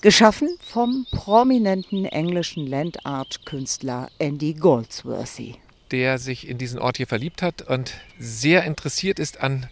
[0.00, 5.56] Geschaffen vom prominenten englischen Landart-Künstler Andy Goldsworthy.
[5.90, 9.66] Der sich in diesen Ort hier verliebt hat und sehr interessiert ist an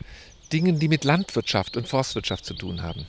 [0.53, 3.07] Dingen, die mit Landwirtschaft und Forstwirtschaft zu tun haben.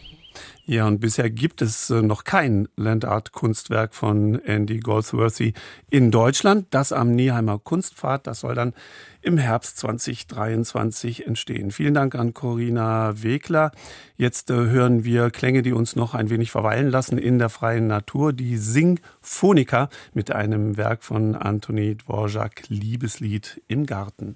[0.70, 5.54] Ja, und bisher gibt es äh, noch kein Landart-Kunstwerk von Andy Goldsworthy
[5.90, 6.68] in Deutschland.
[6.72, 8.74] Das am Nieheimer Kunstpfad, das soll dann
[9.22, 11.72] im Herbst 2023 entstehen.
[11.72, 13.72] Vielen Dank an Corinna Wegler.
[14.18, 17.88] Jetzt äh, hören wir Klänge, die uns noch ein wenig verweilen lassen in der freien
[17.88, 18.34] Natur.
[18.34, 24.36] Die Singphonika mit einem Werk von Anthony Dvorak, Liebeslied im Garten.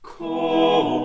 [0.00, 0.95] Komm,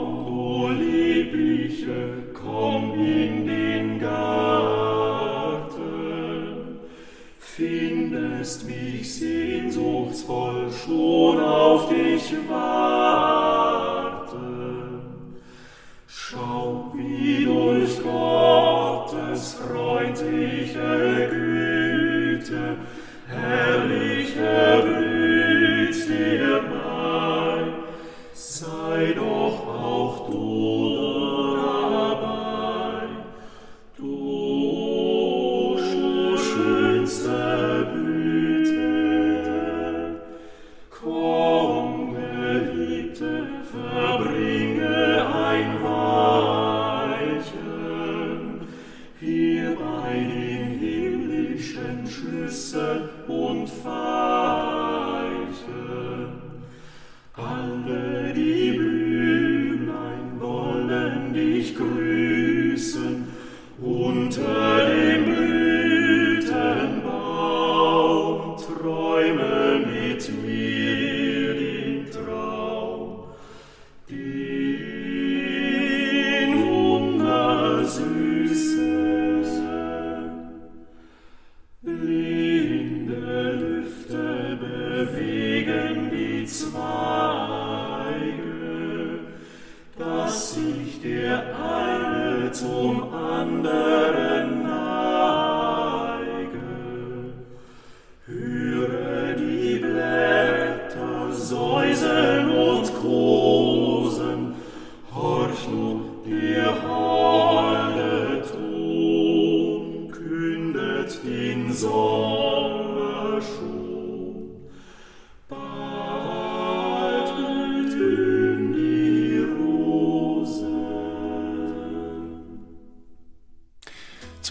[8.51, 13.81] findest mich sehnsuchtsvoll schon auf dich warten.
[16.07, 17.20] Schau, wie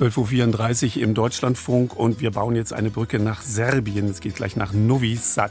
[0.01, 4.09] 12.34 Uhr im Deutschlandfunk und wir bauen jetzt eine Brücke nach Serbien.
[4.09, 5.51] Es geht gleich nach Novi Sad.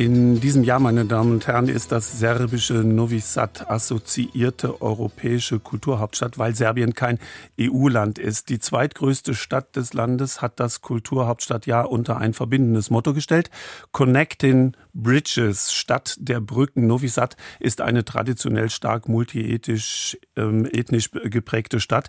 [0.00, 6.38] In diesem Jahr, meine Damen und Herren, ist das serbische Novi Sad assoziierte europäische Kulturhauptstadt,
[6.38, 7.18] weil Serbien kein
[7.60, 8.48] EU-Land ist.
[8.48, 13.50] Die zweitgrößte Stadt des Landes hat das Kulturhauptstadtjahr unter ein verbindendes Motto gestellt.
[13.92, 16.86] Connecting Bridges, Stadt der Brücken.
[16.86, 22.08] Novi Sad ist eine traditionell stark multiethnisch ähm, ethnisch geprägte Stadt.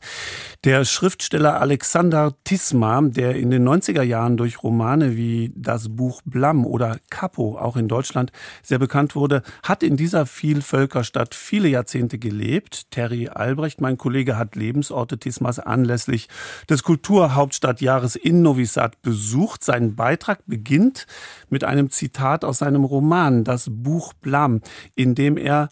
[0.64, 6.66] Der Schriftsteller Alexander Tisma, der in den 90er Jahren durch Romane wie das Buch Blam
[6.66, 8.32] oder Capo auch in Deutschland
[8.64, 12.92] sehr bekannt wurde, hat in dieser Vielvölkerstadt viele Jahrzehnte gelebt.
[12.92, 16.28] Terry Albrecht, mein Kollege, hat Lebensorte Tismas anlässlich
[16.70, 19.64] des Kulturhauptstadtjahres in Novi Sad besucht.
[19.64, 21.08] Sein Beitrag beginnt
[21.50, 24.62] mit einem Zitat aus seinem Roman Das Buch Blam,
[24.96, 25.70] in dem er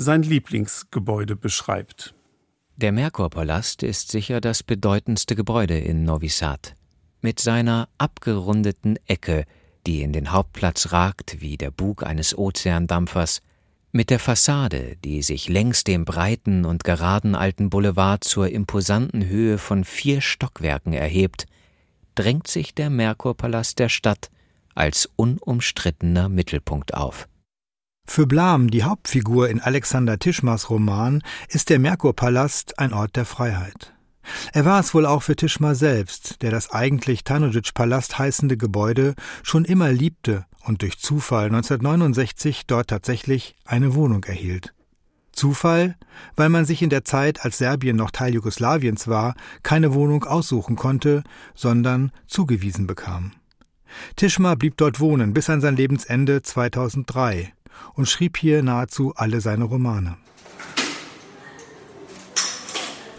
[0.00, 2.14] sein Lieblingsgebäude beschreibt.
[2.76, 6.76] Der Merkurpalast ist sicher das bedeutendste Gebäude in Novi Sad.
[7.20, 9.44] Mit seiner abgerundeten Ecke,
[9.88, 13.42] die in den Hauptplatz ragt wie der Bug eines Ozeandampfers,
[13.90, 19.58] mit der Fassade, die sich längs dem breiten und geraden alten Boulevard zur imposanten Höhe
[19.58, 21.46] von vier Stockwerken erhebt,
[22.14, 24.30] drängt sich der Merkurpalast der Stadt
[24.76, 27.26] als unumstrittener Mittelpunkt auf.
[28.10, 33.92] Für Blam, die Hauptfigur in Alexander Tischmers Roman, ist der Merkurpalast ein Ort der Freiheit.
[34.52, 39.64] Er war es wohl auch für Tischmar selbst, der das eigentlich Tanujic-Palast heißende Gebäude schon
[39.66, 44.74] immer liebte und durch Zufall 1969 dort tatsächlich eine Wohnung erhielt.
[45.30, 45.96] Zufall,
[46.34, 50.76] weil man sich in der Zeit, als Serbien noch Teil Jugoslawiens war, keine Wohnung aussuchen
[50.76, 51.22] konnte,
[51.54, 53.32] sondern zugewiesen bekam.
[54.16, 57.52] Tischmar blieb dort wohnen bis an sein Lebensende 2003
[57.94, 60.16] und schrieb hier nahezu alle seine Romane.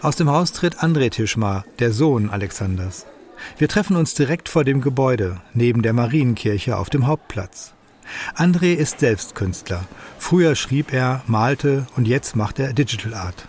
[0.01, 3.05] Aus dem Haus tritt André Tischmar, der Sohn Alexanders.
[3.57, 7.73] Wir treffen uns direkt vor dem Gebäude, neben der Marienkirche auf dem Hauptplatz.
[8.35, 9.85] André ist selbst Künstler.
[10.17, 13.47] Früher schrieb er, malte und jetzt macht er Digital Art.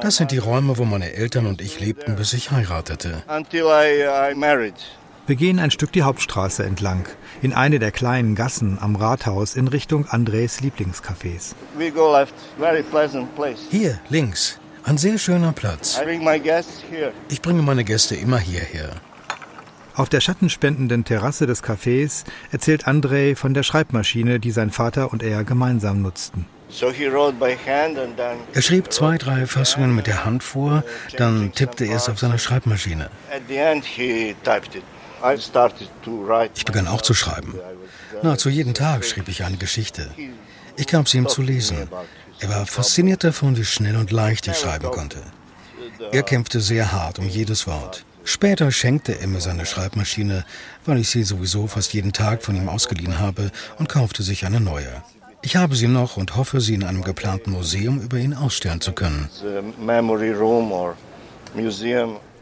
[0.00, 3.22] Das sind die Räume, wo meine Eltern und ich lebten, bis ich heiratete.
[5.26, 7.06] Wir gehen ein Stück die Hauptstraße entlang,
[7.40, 11.54] in eine der kleinen Gassen am Rathaus in Richtung Andres Lieblingscafés.
[13.70, 14.58] Hier, links.
[14.84, 16.00] Ein sehr schöner Platz.
[17.28, 18.90] Ich bringe meine Gäste immer hierher.
[19.94, 25.22] Auf der schattenspendenden Terrasse des Cafés erzählt André von der Schreibmaschine, die sein Vater und
[25.22, 26.46] er gemeinsam nutzten.
[28.52, 30.84] Er schrieb zwei, drei Fassungen mit der Hand vor,
[31.16, 33.10] dann tippte er es auf seiner Schreibmaschine.
[36.54, 37.54] Ich begann auch zu schreiben.
[38.22, 40.10] Nahezu jeden Tag schrieb ich eine Geschichte.
[40.76, 41.88] Ich gab sie ihm zu lesen.
[42.40, 45.18] Er war fasziniert davon, wie schnell und leicht ich schreiben konnte.
[46.12, 48.04] Er kämpfte sehr hart um jedes Wort.
[48.24, 50.44] Später schenkte er mir seine Schreibmaschine,
[50.84, 54.60] weil ich sie sowieso fast jeden Tag von ihm ausgeliehen habe und kaufte sich eine
[54.60, 55.02] neue.
[55.42, 58.92] Ich habe sie noch und hoffe, sie in einem geplanten Museum über ihn ausstellen zu
[58.92, 59.28] können.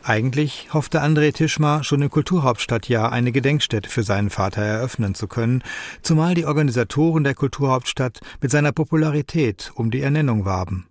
[0.02, 5.62] Eigentlich hoffte André Tischmar schon im Kulturhauptstadtjahr eine Gedenkstätte für seinen Vater eröffnen zu können,
[6.00, 10.86] zumal die Organisatoren der Kulturhauptstadt mit seiner Popularität um die Ernennung warben.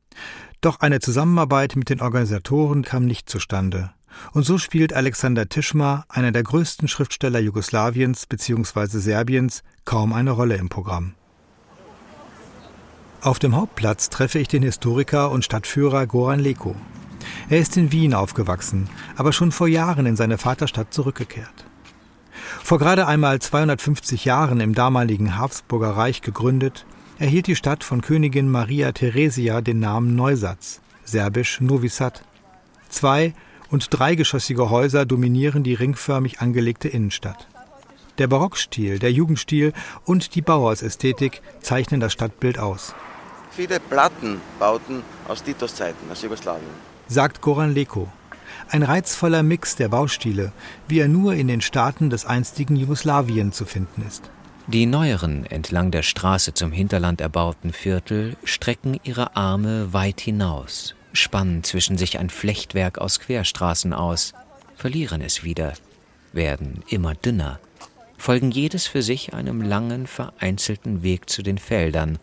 [0.61, 3.91] Doch eine Zusammenarbeit mit den Organisatoren kam nicht zustande.
[4.33, 8.99] Und so spielt Alexander Tischmar, einer der größten Schriftsteller Jugoslawiens bzw.
[8.99, 11.13] Serbiens, kaum eine Rolle im Programm.
[13.25, 16.75] Auf dem Hauptplatz treffe ich den Historiker und Stadtführer Goran Leko.
[17.49, 21.65] Er ist in Wien aufgewachsen, aber schon vor Jahren in seine Vaterstadt zurückgekehrt.
[22.63, 26.85] Vor gerade einmal 250 Jahren im damaligen Habsburger Reich gegründet,
[27.17, 32.23] erhielt die Stadt von Königin Maria Theresia den Namen Neusatz, serbisch Novi Sad.
[32.89, 33.33] Zwei-
[33.71, 37.47] und dreigeschossige Häuser dominieren die ringförmig angelegte Innenstadt.
[38.19, 39.73] Der Barockstil, der Jugendstil
[40.03, 42.93] und die Bauhausästhetik zeichnen das Stadtbild aus.
[43.55, 48.07] Viele Plattenbauten aus Titos Zeiten, aus Jugoslawien sagt Goran Leko.
[48.69, 50.51] Ein reizvoller Mix der Baustile,
[50.87, 54.29] wie er nur in den Staaten des einstigen Jugoslawien zu finden ist.
[54.67, 61.63] Die neueren, entlang der Straße zum Hinterland erbauten Viertel strecken ihre Arme weit hinaus, spannen
[61.63, 64.33] zwischen sich ein Flechtwerk aus Querstraßen aus,
[64.75, 65.73] verlieren es wieder,
[66.33, 67.59] werden immer dünner,
[68.17, 72.17] folgen jedes für sich einem langen, vereinzelten Weg zu den Feldern,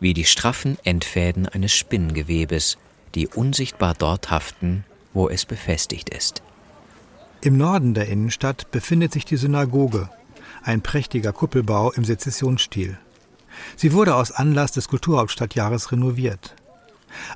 [0.00, 2.78] wie die straffen Endfäden eines Spinngewebes,
[3.14, 6.42] die unsichtbar dort haften, wo es befestigt ist.
[7.40, 10.10] Im Norden der Innenstadt befindet sich die Synagoge,
[10.62, 12.98] ein prächtiger Kuppelbau im Sezessionsstil.
[13.76, 16.54] Sie wurde aus Anlass des Kulturhauptstadtjahres renoviert.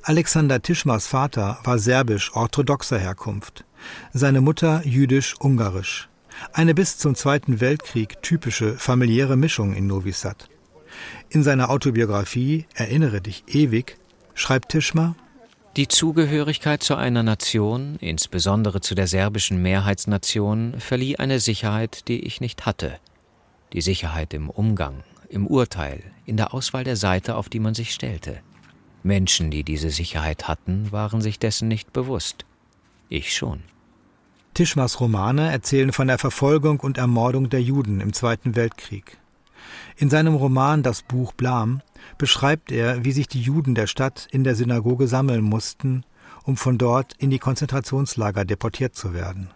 [0.02, 3.64] Alexander Tischmers Vater war serbisch-orthodoxer Herkunft,
[4.12, 6.08] seine Mutter jüdisch-ungarisch.
[6.52, 10.48] Eine bis zum Zweiten Weltkrieg typische familiäre Mischung in Novi Sad.
[11.30, 13.96] In seiner Autobiografie Erinnere dich ewig
[14.34, 15.14] schreibt Tischmer
[15.76, 22.42] die Zugehörigkeit zu einer Nation, insbesondere zu der serbischen Mehrheitsnation, verlieh eine Sicherheit, die ich
[22.42, 22.98] nicht hatte.
[23.72, 27.94] Die Sicherheit im Umgang, im Urteil, in der Auswahl der Seite, auf die man sich
[27.94, 28.40] stellte.
[29.02, 32.44] Menschen, die diese Sicherheit hatten, waren sich dessen nicht bewusst.
[33.08, 33.62] Ich schon.
[34.52, 39.16] Tischmers Romane erzählen von der Verfolgung und Ermordung der Juden im Zweiten Weltkrieg.
[39.96, 41.82] In seinem Roman Das Buch Blam
[42.18, 46.04] beschreibt er, wie sich die Juden der Stadt in der Synagoge sammeln mussten,
[46.44, 49.50] um von dort in die Konzentrationslager deportiert zu werden.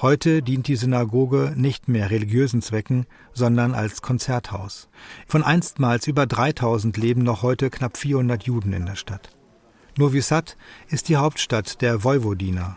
[0.00, 4.88] Heute dient die Synagoge nicht mehr religiösen Zwecken, sondern als Konzerthaus.
[5.26, 9.30] Von einstmals über 3000 leben noch heute knapp 400 Juden in der Stadt.
[9.96, 12.76] Novi Sad ist die Hauptstadt der Vojvodina.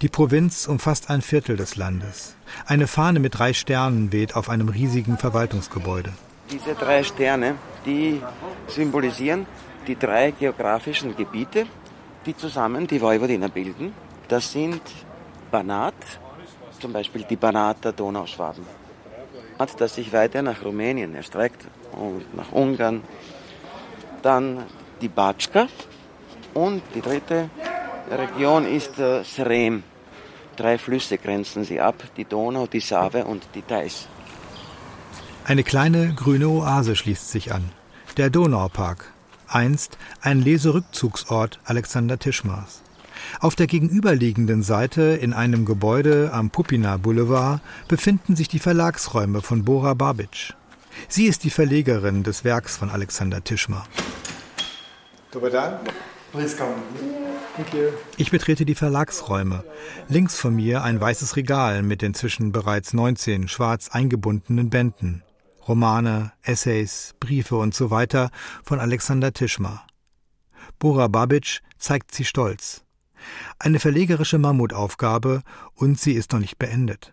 [0.00, 2.36] Die Provinz umfasst ein Viertel des Landes.
[2.66, 6.12] Eine Fahne mit drei Sternen weht auf einem riesigen Verwaltungsgebäude.
[6.50, 7.54] Diese drei Sterne,
[7.86, 8.20] die
[8.66, 9.46] symbolisieren
[9.86, 11.66] die drei geografischen Gebiete,
[12.26, 13.94] die zusammen die Vojvodina bilden.
[14.28, 14.82] Das sind
[15.50, 15.94] Banat,
[16.78, 18.64] zum Beispiel die Banater Donauschwaben,
[19.78, 23.02] das sich weiter nach Rumänien erstreckt und nach Ungarn.
[24.22, 24.64] Dann
[25.00, 25.66] die Batschka
[26.54, 27.48] und die dritte
[28.10, 29.82] Region ist äh, Srem.
[30.60, 34.08] Drei Flüsse grenzen sie ab, die Donau, die Save und die Theiß.
[35.46, 37.70] Eine kleine grüne Oase schließt sich an.
[38.18, 39.10] Der Donaupark,
[39.48, 42.82] einst ein Leserückzugsort Alexander Tischmars.
[43.40, 49.64] Auf der gegenüberliegenden Seite in einem Gebäude am Pupina Boulevard befinden sich die Verlagsräume von
[49.64, 50.52] Bora Babic.
[51.08, 53.86] Sie ist die Verlegerin des Werks von Alexander Tischmar.
[58.16, 59.64] Ich betrete die Verlagsräume.
[60.08, 65.22] Links von mir ein weißes Regal mit inzwischen bereits 19 schwarz eingebundenen Bänden.
[65.66, 68.30] Romane, Essays, Briefe und so weiter
[68.64, 69.86] von Alexander Tischmar.
[70.78, 72.82] Bora Babic zeigt sie stolz.
[73.58, 75.42] Eine verlegerische Mammutaufgabe
[75.74, 77.12] und sie ist noch nicht beendet.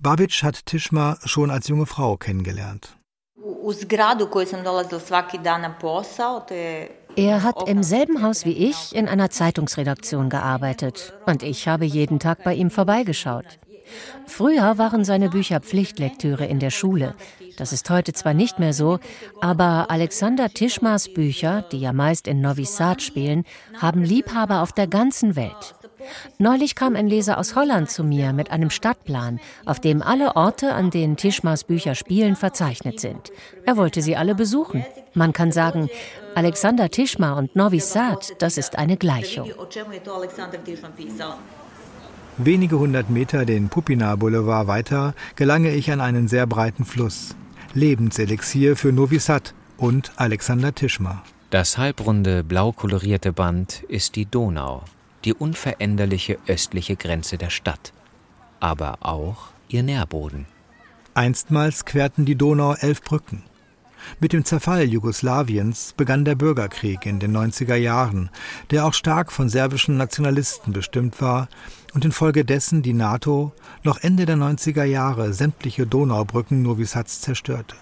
[0.00, 2.96] Babic hat Tischmar schon als junge Frau kennengelernt.
[7.16, 12.18] Er hat im selben Haus wie ich in einer Zeitungsredaktion gearbeitet und ich habe jeden
[12.18, 13.44] Tag bei ihm vorbeigeschaut.
[14.26, 17.14] Früher waren seine Bücher Pflichtlektüre in der Schule.
[17.58, 18.98] Das ist heute zwar nicht mehr so,
[19.40, 23.44] aber Alexander Tischmars Bücher, die ja meist in Novi Sad spielen,
[23.78, 25.74] haben Liebhaber auf der ganzen Welt.
[26.38, 30.74] Neulich kam ein Leser aus Holland zu mir mit einem Stadtplan, auf dem alle Orte,
[30.74, 33.32] an denen Tischmars Bücher spielen, verzeichnet sind.
[33.64, 34.84] Er wollte sie alle besuchen.
[35.14, 35.88] Man kann sagen,
[36.34, 39.50] Alexander Tischmar und Novi Sad, das ist eine Gleichung.
[42.38, 47.34] Wenige hundert Meter den Pupina Boulevard weiter gelange ich an einen sehr breiten Fluss.
[47.74, 51.24] Lebenselixier für Novi Sad und Alexander Tischmar.
[51.50, 54.84] Das halbrunde blau kolorierte Band ist die Donau,
[55.24, 57.92] die unveränderliche östliche Grenze der Stadt,
[58.60, 60.46] aber auch ihr Nährboden.
[61.14, 63.42] Einstmals querten die Donau elf Brücken.
[64.18, 68.30] Mit dem Zerfall Jugoslawiens begann der Bürgerkrieg in den 90er Jahren,
[68.70, 71.48] der auch stark von serbischen Nationalisten bestimmt war
[71.94, 73.52] und infolgedessen die NATO
[73.84, 77.76] noch Ende der 90er Jahre sämtliche Donaubrücken Novi Sads zerstörte.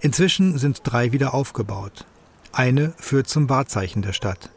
[0.00, 2.06] Inzwischen sind drei wieder aufgebaut.
[2.52, 4.50] Eine führt zum Wahrzeichen der Stadt,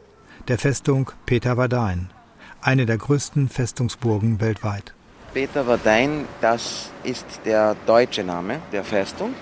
[0.48, 2.10] der Festung Peter Vardein,
[2.62, 4.94] eine der größten Festungsburgen weltweit.
[5.34, 9.34] Peter Vardein, das ist der deutsche Name der Festung,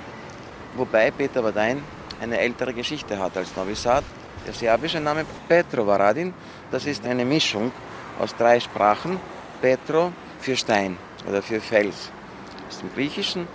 [0.76, 1.80] wobei Peter Vardein
[2.20, 4.02] eine ältere Geschichte hat als Novi Sad.
[4.46, 6.34] Der serbische Name Petro Varadin,
[6.72, 7.70] das ist eine Mischung
[8.18, 9.20] aus drei Sprachen,
[9.60, 10.96] Petro für Stein
[11.28, 12.10] oder für Fels
[12.68, 13.46] aus dem Griechischen,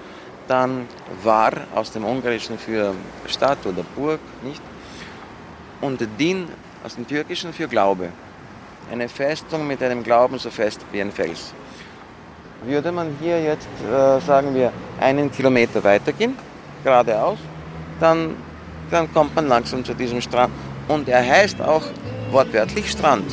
[0.48, 0.88] dann
[1.24, 2.94] Var aus dem Ungarischen für
[3.26, 4.62] Stadt oder Burg, nicht?
[5.82, 6.48] Und Din
[6.84, 8.10] aus dem Türkischen für Glaube.
[8.92, 11.54] Eine Festung mit einem Glauben so fest wie ein Fels.
[12.66, 16.36] Würde man hier jetzt, äh, sagen wir, einen Kilometer weitergehen,
[16.84, 17.40] geradeaus,
[18.00, 18.36] dann,
[18.90, 20.54] dann kommt man langsam zu diesem Strand.
[20.88, 21.84] Und er heißt auch
[22.32, 23.26] wortwörtlich Strand.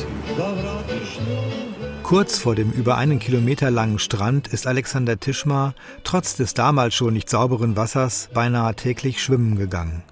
[2.03, 7.13] Kurz vor dem über einen Kilometer langen Strand ist Alexander Tischmar trotz des damals schon
[7.13, 10.03] nicht sauberen Wassers beinahe täglich schwimmen gegangen.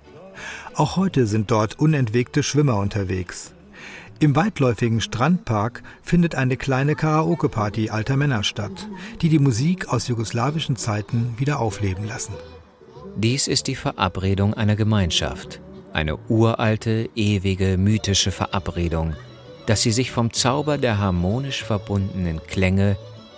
[0.78, 3.52] Auch heute sind dort unentwegte Schwimmer unterwegs.
[4.20, 8.88] Im weitläufigen Strandpark findet eine kleine Karaoke-Party alter Männer statt,
[9.24, 12.36] die die Musik aus jugoslawischen Zeiten wieder aufleben lassen.
[13.16, 15.62] Dies ist die Verabredung einer Gemeinschaft,
[15.94, 19.16] eine uralte, ewige, mythische Verabredung,
[19.66, 22.98] dass sie sich vom Zauber der harmonisch verbundenen Klänge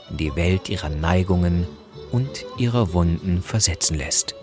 [0.10, 1.66] in die Welt ihrer Neigungen
[2.12, 4.36] und ihrer Wunden versetzen lässt.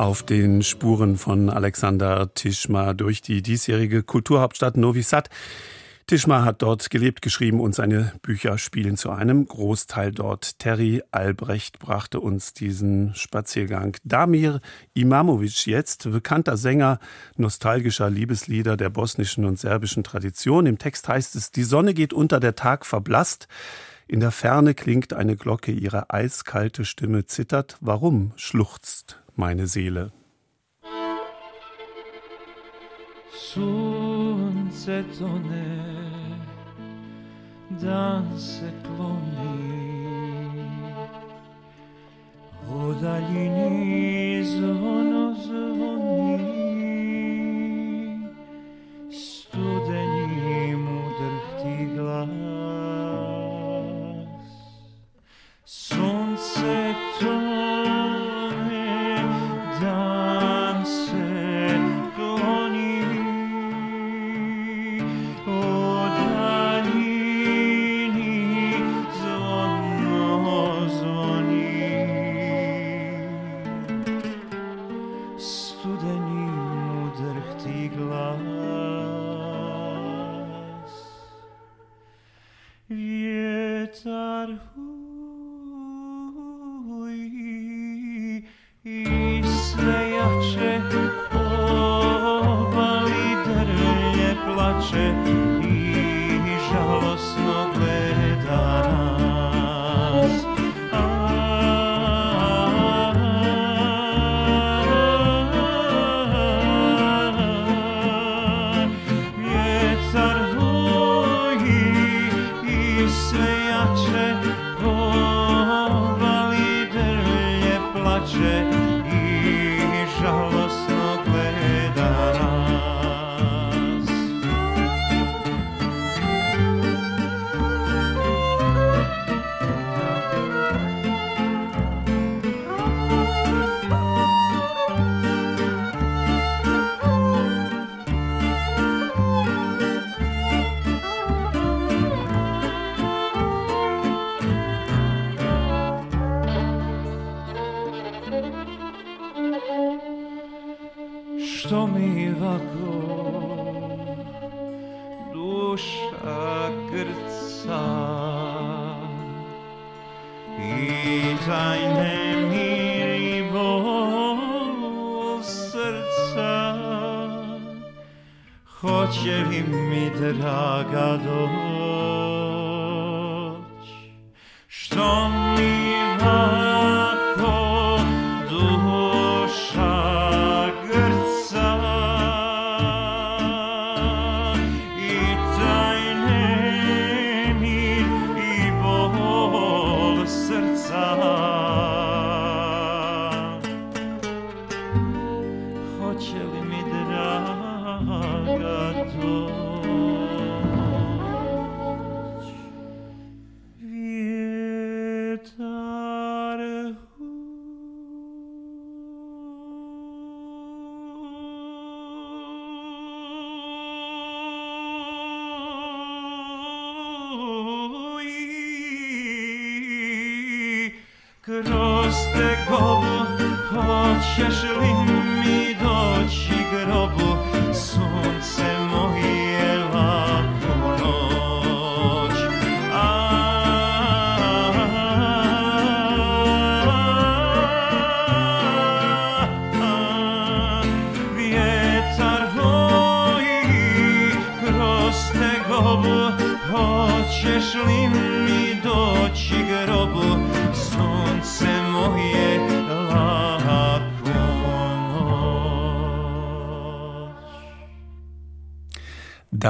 [0.00, 5.28] Auf den Spuren von Alexander Tischma durch die diesjährige Kulturhauptstadt Novi Sad.
[6.06, 10.58] Tischma hat dort gelebt, geschrieben und seine Bücher spielen zu einem Großteil dort.
[10.58, 13.94] Terry Albrecht brachte uns diesen Spaziergang.
[14.02, 14.62] Damir
[14.94, 16.98] Imamovic jetzt, bekannter Sänger
[17.36, 20.64] nostalgischer Liebeslieder der bosnischen und serbischen Tradition.
[20.64, 23.48] Im Text heißt es, die Sonne geht unter, der Tag verblasst.
[24.08, 27.76] In der Ferne klingt eine Glocke, ihre eiskalte Stimme zittert.
[27.82, 30.04] Warum schluchzt meine Seele?
[33.32, 35.70] Sunce tone,
[37.82, 39.80] dan se kloni,
[42.68, 46.38] u daljini zvono zvoni,
[49.10, 52.28] studeni mu drhti glas.
[55.64, 57.59] Sunce tone,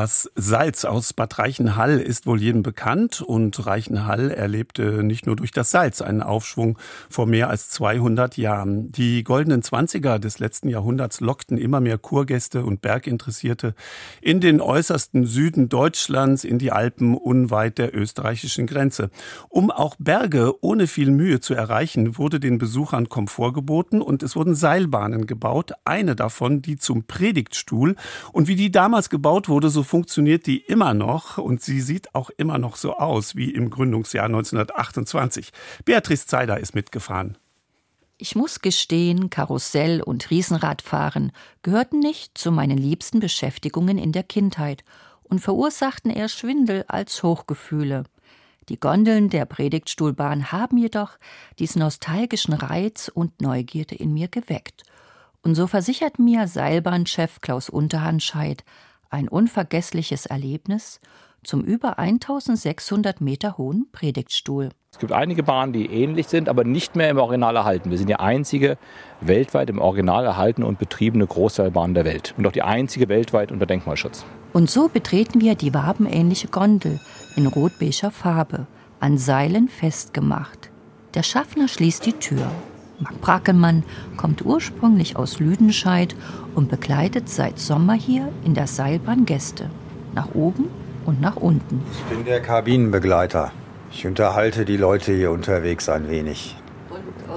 [0.01, 5.51] Das Salz aus Bad Reichenhall ist wohl jedem bekannt und Reichenhall erlebte nicht nur durch
[5.51, 6.79] das Salz einen Aufschwung
[7.11, 8.91] vor mehr als 200 Jahren.
[8.93, 13.75] Die goldenen Zwanziger des letzten Jahrhunderts lockten immer mehr Kurgäste und Berginteressierte
[14.23, 19.11] in den äußersten Süden Deutschlands, in die Alpen unweit der österreichischen Grenze.
[19.51, 24.35] Um auch Berge ohne viel Mühe zu erreichen, wurde den Besuchern Komfort geboten und es
[24.35, 27.97] wurden Seilbahnen gebaut, eine davon die zum Predigtstuhl
[28.33, 32.31] und wie die damals gebaut wurde, so funktioniert die immer noch und sie sieht auch
[32.31, 35.51] immer noch so aus wie im Gründungsjahr 1928.
[35.85, 37.37] Beatrice Zeider ist mitgefahren.
[38.17, 44.85] Ich muss gestehen, Karussell und Riesenradfahren gehörten nicht zu meinen liebsten Beschäftigungen in der Kindheit
[45.25, 48.05] und verursachten eher Schwindel als Hochgefühle.
[48.69, 51.19] Die Gondeln der Predigtstuhlbahn haben jedoch
[51.59, 54.85] diesen nostalgischen Reiz und Neugierde in mir geweckt.
[55.43, 58.63] Und so versichert mir Seilbahnchef Klaus Unterhandscheid
[59.11, 61.01] ein unvergessliches Erlebnis
[61.43, 64.71] zum über 1600 Meter hohen Predigtstuhl.
[64.93, 67.91] Es gibt einige Bahnen, die ähnlich sind, aber nicht mehr im Original erhalten.
[67.91, 68.77] Wir sind die einzige
[69.21, 73.67] weltweit im Original erhaltene und betriebene Großseilbahn der Welt und auch die einzige weltweit unter
[73.67, 74.25] Denkmalschutz.
[74.53, 77.01] Und so betreten wir die wabenähnliche Gondel
[77.37, 78.67] in rot-beiger Farbe,
[78.99, 80.71] an Seilen festgemacht.
[81.15, 82.51] Der Schaffner schließt die Tür.
[83.01, 83.83] Mark Brackelmann
[84.17, 86.15] kommt ursprünglich aus Lüdenscheid
[86.55, 89.71] und begleitet seit Sommer hier in der Seilbahn Gäste.
[90.15, 90.67] Nach oben
[91.07, 91.83] und nach unten.
[91.93, 93.53] Ich bin der Kabinenbegleiter.
[93.93, 96.57] Ich unterhalte die Leute hier unterwegs ein wenig.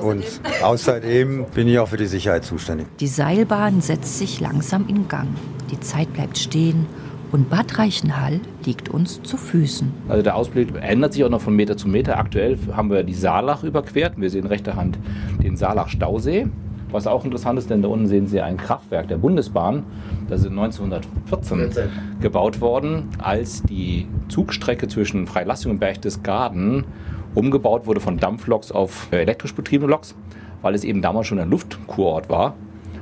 [0.01, 0.23] Und
[0.61, 2.87] außerdem bin ich auch für die Sicherheit zuständig.
[2.99, 5.29] Die Seilbahn setzt sich langsam in Gang.
[5.71, 6.85] Die Zeit bleibt stehen
[7.31, 9.91] und Bad Reichenhall liegt uns zu Füßen.
[10.07, 12.17] Also der Ausblick ändert sich auch noch von Meter zu Meter.
[12.17, 14.13] Aktuell haben wir die Saalach überquert.
[14.17, 14.99] Wir sehen rechter Hand
[15.41, 16.47] den Saalach-Stausee.
[16.93, 19.83] Was auch interessant ist, denn da unten sehen Sie ein Kraftwerk der Bundesbahn.
[20.29, 21.89] Das ist 1914 14.
[22.21, 26.85] gebaut worden, als die Zugstrecke zwischen Freilassing und Berchtesgaden
[27.33, 30.13] umgebaut wurde von Dampfloks auf elektrisch betriebene Loks,
[30.61, 32.53] weil es eben damals schon ein Luftkurort war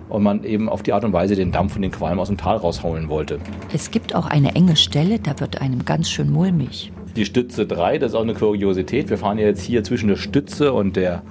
[0.07, 2.37] und man eben auf die Art und Weise den Dampf und den Qualm aus dem
[2.37, 3.39] Tal rausholen wollte.
[3.73, 6.93] Es gibt auch eine enge Stelle, da wird einem ganz schön mulmig.
[7.17, 9.09] Die Stütze 3, das ist auch eine Kuriosität.
[9.09, 11.23] Wir fahren ja jetzt hier zwischen der Stütze und der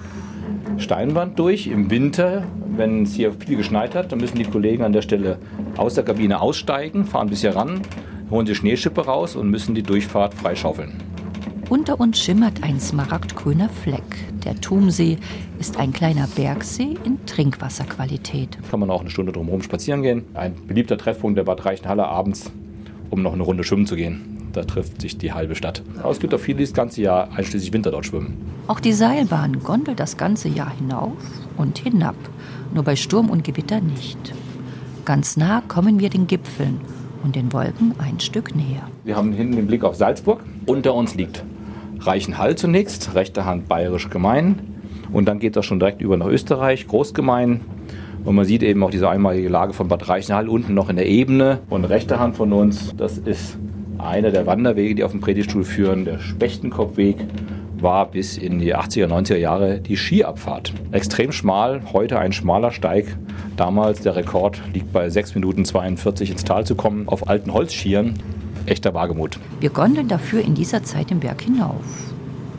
[0.80, 1.66] Steinwand durch.
[1.66, 2.44] Im Winter,
[2.76, 5.38] wenn es hier viel geschneit hat, dann müssen die Kollegen an der Stelle
[5.76, 7.80] aus der Kabine aussteigen, fahren bis hier ran,
[8.30, 10.92] holen die Schneeschippe raus und müssen die Durchfahrt freischaufeln.
[11.68, 14.02] Unter uns schimmert ein smaragdgrüner Fleck.
[14.44, 15.18] Der Tumsee
[15.60, 18.58] ist ein kleiner Bergsee in Trinkwasserqualität.
[18.68, 20.24] Kann man auch eine Stunde drumherum spazieren gehen.
[20.34, 22.50] Ein beliebter Treffpunkt der Bad Reichenhalle abends,
[23.10, 24.39] um noch eine Runde schwimmen zu gehen.
[24.52, 25.82] Da trifft sich die halbe Stadt.
[26.00, 28.36] Aber es gibt auch viele, die das ganze Jahr einschließlich Winter dort schwimmen.
[28.66, 31.16] Auch die Seilbahn gondelt das ganze Jahr hinauf
[31.56, 32.16] und hinab,
[32.74, 34.32] nur bei Sturm und Gewitter nicht.
[35.04, 36.80] Ganz nah kommen wir den Gipfeln
[37.22, 38.88] und den Wolken ein Stück näher.
[39.04, 40.44] Wir haben hinten den Blick auf Salzburg.
[40.66, 41.44] Unter uns liegt
[42.00, 44.58] Reichenhall zunächst, rechte Hand bayerisch gemein.
[45.12, 47.60] Und dann geht das schon direkt über nach Österreich, Großgemein.
[48.24, 51.08] Und man sieht eben auch diese einmalige Lage von Bad Reichenhall unten noch in der
[51.08, 51.60] Ebene.
[51.68, 53.58] Und rechte Hand von uns, das ist
[54.06, 57.16] einer der Wanderwege, die auf dem Predigtstuhl führen, der Spechtenkopfweg,
[57.82, 60.72] war bis in die 80er, 90er Jahre die Skiabfahrt.
[60.92, 63.16] Extrem schmal, heute ein schmaler Steig.
[63.56, 68.14] Damals der Rekord liegt bei 6 Minuten 42 ins Tal zu kommen auf alten Holzschieren.
[68.66, 69.38] Echter Wagemut.
[69.60, 71.84] Wir gondeln dafür in dieser Zeit den Berg hinauf.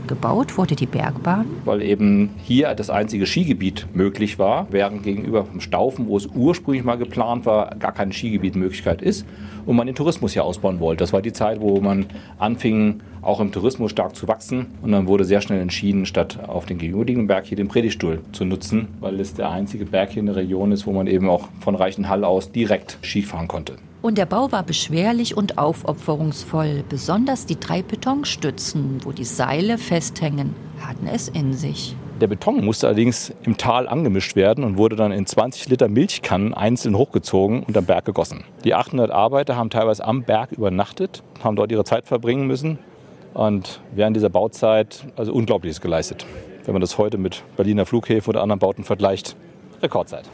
[0.07, 1.45] Gebaut wurde die Bergbahn.
[1.63, 6.83] Weil eben hier das einzige Skigebiet möglich war, während gegenüber vom Staufen, wo es ursprünglich
[6.83, 9.25] mal geplant war, gar keine Skigebietmöglichkeit ist
[9.65, 11.03] und man den Tourismus hier ausbauen wollte.
[11.03, 12.05] Das war die Zeit, wo man
[12.39, 14.67] anfing, auch im Tourismus stark zu wachsen.
[14.81, 18.45] Und dann wurde sehr schnell entschieden, statt auf den gegenüberliegenden Berg hier den Predigtstuhl zu
[18.45, 21.49] nutzen, weil es der einzige Berg hier in der Region ist, wo man eben auch
[21.59, 23.75] von Reichenhall aus direkt Ski fahren konnte.
[24.01, 26.83] Und der Bau war beschwerlich und aufopferungsvoll.
[26.89, 31.95] Besonders die drei Betonstützen, wo die Seile festhängen, hatten es in sich.
[32.21, 36.53] Der Beton musste allerdings im Tal angemischt werden und wurde dann in 20 Liter Milchkannen
[36.53, 38.43] einzeln hochgezogen und am Berg gegossen.
[38.63, 42.77] Die 800 Arbeiter haben teilweise am Berg übernachtet, haben dort ihre Zeit verbringen müssen
[43.33, 46.27] und während dieser Bauzeit also Unglaubliches geleistet.
[46.65, 49.35] Wenn man das heute mit Berliner Flughäfen oder anderen Bauten vergleicht,
[49.81, 50.25] Rekordzeit.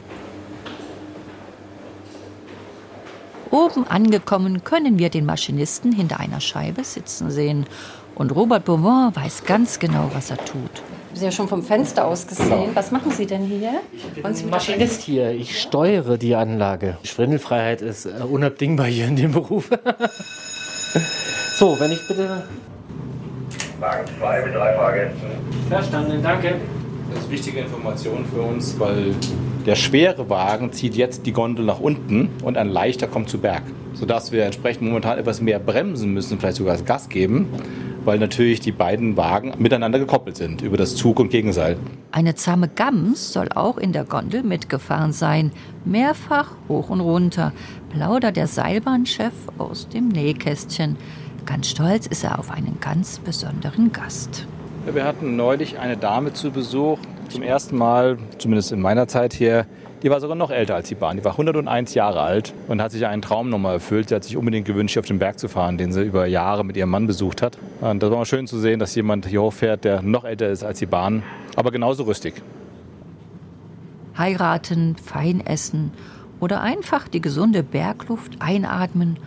[3.49, 7.65] Oben angekommen können wir den Maschinisten hinter einer Scheibe sitzen sehen.
[8.13, 10.83] Und Robert Beaumont weiß ganz genau, was er tut.
[11.13, 12.71] Sie haben schon vom Fenster aus gesehen.
[12.73, 13.81] Was machen Sie denn hier?
[14.15, 15.31] Ich bin Maschinist hier.
[15.31, 16.97] Ich steuere die Anlage.
[17.03, 19.69] Schwindelfreiheit ist äh, unabdingbar hier in dem Beruf.
[21.57, 22.43] so, wenn ich bitte.
[23.79, 25.29] Wagen 2 mit drei Fahrgästen.
[25.69, 26.55] Verstanden, danke.
[27.13, 29.15] Das ist wichtige Information für uns, weil
[29.67, 33.63] der schwere Wagen zieht jetzt die Gondel nach unten und ein leichter kommt zu Berg.
[33.93, 37.49] Sodass wir entsprechend momentan etwas mehr bremsen müssen, vielleicht sogar das Gas geben,
[38.05, 41.75] weil natürlich die beiden Wagen miteinander gekoppelt sind über das Zug- und Gegenseil.
[42.11, 45.51] Eine zahme Gams soll auch in der Gondel mitgefahren sein.
[45.83, 47.51] Mehrfach hoch und runter
[47.89, 50.95] plaudert der Seilbahnchef aus dem Nähkästchen.
[51.45, 54.47] Ganz stolz ist er auf einen ganz besonderen Gast.
[54.89, 56.99] Wir hatten neulich eine Dame zu Besuch,
[57.29, 59.65] zum ersten Mal, zumindest in meiner Zeit hier,
[60.03, 61.17] Die war sogar noch älter als die Bahn.
[61.17, 64.09] Die war 101 Jahre alt und hat sich einen Traum nochmal erfüllt.
[64.09, 66.63] Sie hat sich unbedingt gewünscht, hier auf den Berg zu fahren, den sie über Jahre
[66.63, 67.57] mit ihrem Mann besucht hat.
[67.81, 70.77] Und das war schön zu sehen, dass jemand hier hochfährt, der noch älter ist als
[70.77, 71.23] die Bahn,
[71.55, 72.35] aber genauso rüstig.
[74.15, 75.91] Heiraten, fein essen
[76.39, 79.17] oder einfach die gesunde Bergluft einatmen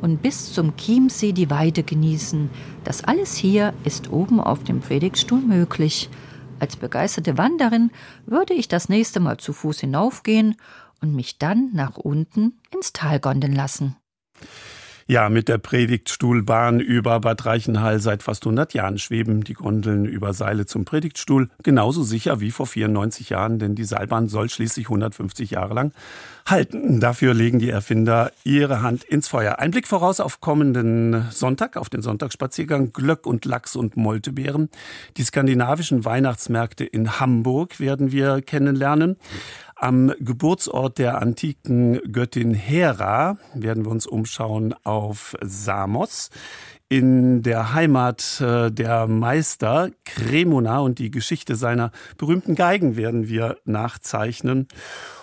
[0.00, 2.50] und bis zum Chiemsee die Weide genießen.
[2.84, 6.08] Das alles hier ist oben auf dem Predigtstuhl möglich.
[6.60, 7.90] Als begeisterte Wanderin
[8.26, 10.56] würde ich das nächste Mal zu Fuß hinaufgehen
[11.00, 13.96] und mich dann nach unten ins Tal gondeln lassen.
[15.10, 20.32] Ja, mit der Predigtstuhlbahn über Bad Reichenhall seit fast 100 Jahren schweben die Gondeln über
[20.34, 25.50] Seile zum Predigtstuhl genauso sicher wie vor 94 Jahren, denn die Seilbahn soll schließlich 150
[25.50, 25.92] Jahre lang
[26.46, 27.00] halten.
[27.00, 29.58] Dafür legen die Erfinder ihre Hand ins Feuer.
[29.58, 34.68] Ein Blick voraus auf kommenden Sonntag, auf den Sonntagsspaziergang Glöck und Lachs und Moltebeeren.
[35.16, 39.16] Die skandinavischen Weihnachtsmärkte in Hamburg werden wir kennenlernen.
[39.82, 46.28] Am Geburtsort der antiken Göttin Hera werden wir uns umschauen auf Samos.
[46.90, 53.56] In der Heimat äh, der Meister Cremona und die Geschichte seiner berühmten Geigen werden wir
[53.64, 54.68] nachzeichnen.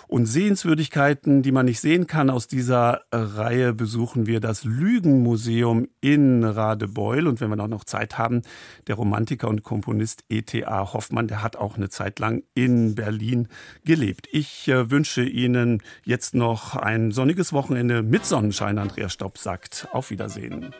[0.08, 6.44] Und Sehenswürdigkeiten, die man nicht sehen kann aus dieser Reihe, besuchen wir das Lügenmuseum in
[6.44, 7.26] Radebeul.
[7.26, 8.42] Und wenn wir noch Zeit haben,
[8.86, 10.94] der Romantiker und Komponist E.T.A.
[10.94, 13.48] Hoffmann, der hat auch eine Zeit lang in Berlin
[13.84, 14.28] gelebt.
[14.32, 18.78] Ich äh, wünsche Ihnen jetzt noch ein sonniges Wochenende mit Sonnenschein.
[18.78, 20.74] Andreas Stopp sagt auf Wiedersehen.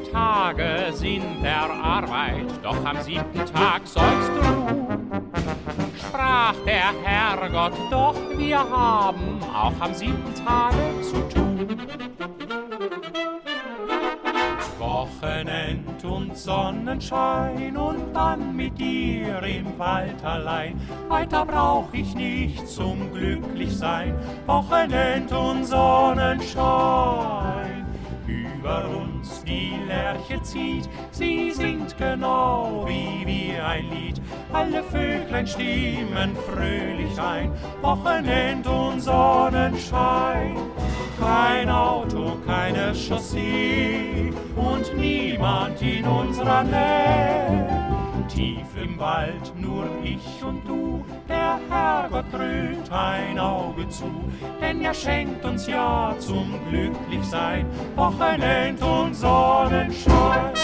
[0.00, 4.42] Tage sind der Arbeit, doch am siebten Tag sollst du.
[5.98, 11.68] Sprach der Herrgott, doch wir haben auch am siebten Tage zu tun.
[14.78, 20.80] Wochenend und Sonnenschein und dann mit dir im Wald allein.
[21.08, 24.14] Weiter brauch ich nicht zum Glücklichsein.
[24.46, 27.31] Wochenend und Sonnenschein
[30.52, 34.20] zieht, sie singt genau wie wir ein Lied.
[34.52, 40.56] Alle Vöglein stimmen fröhlich ein, Wochenend und Sonnenschein.
[41.18, 47.91] Kein Auto, keine Chaussee und niemand in unserer Nähe.
[48.34, 54.10] Tief im Wald nur ich und du, der Herrgott dröhnt ein Auge zu,
[54.58, 60.54] denn er schenkt uns ja zum Glücklichsein Wochenend und Sonnenschein.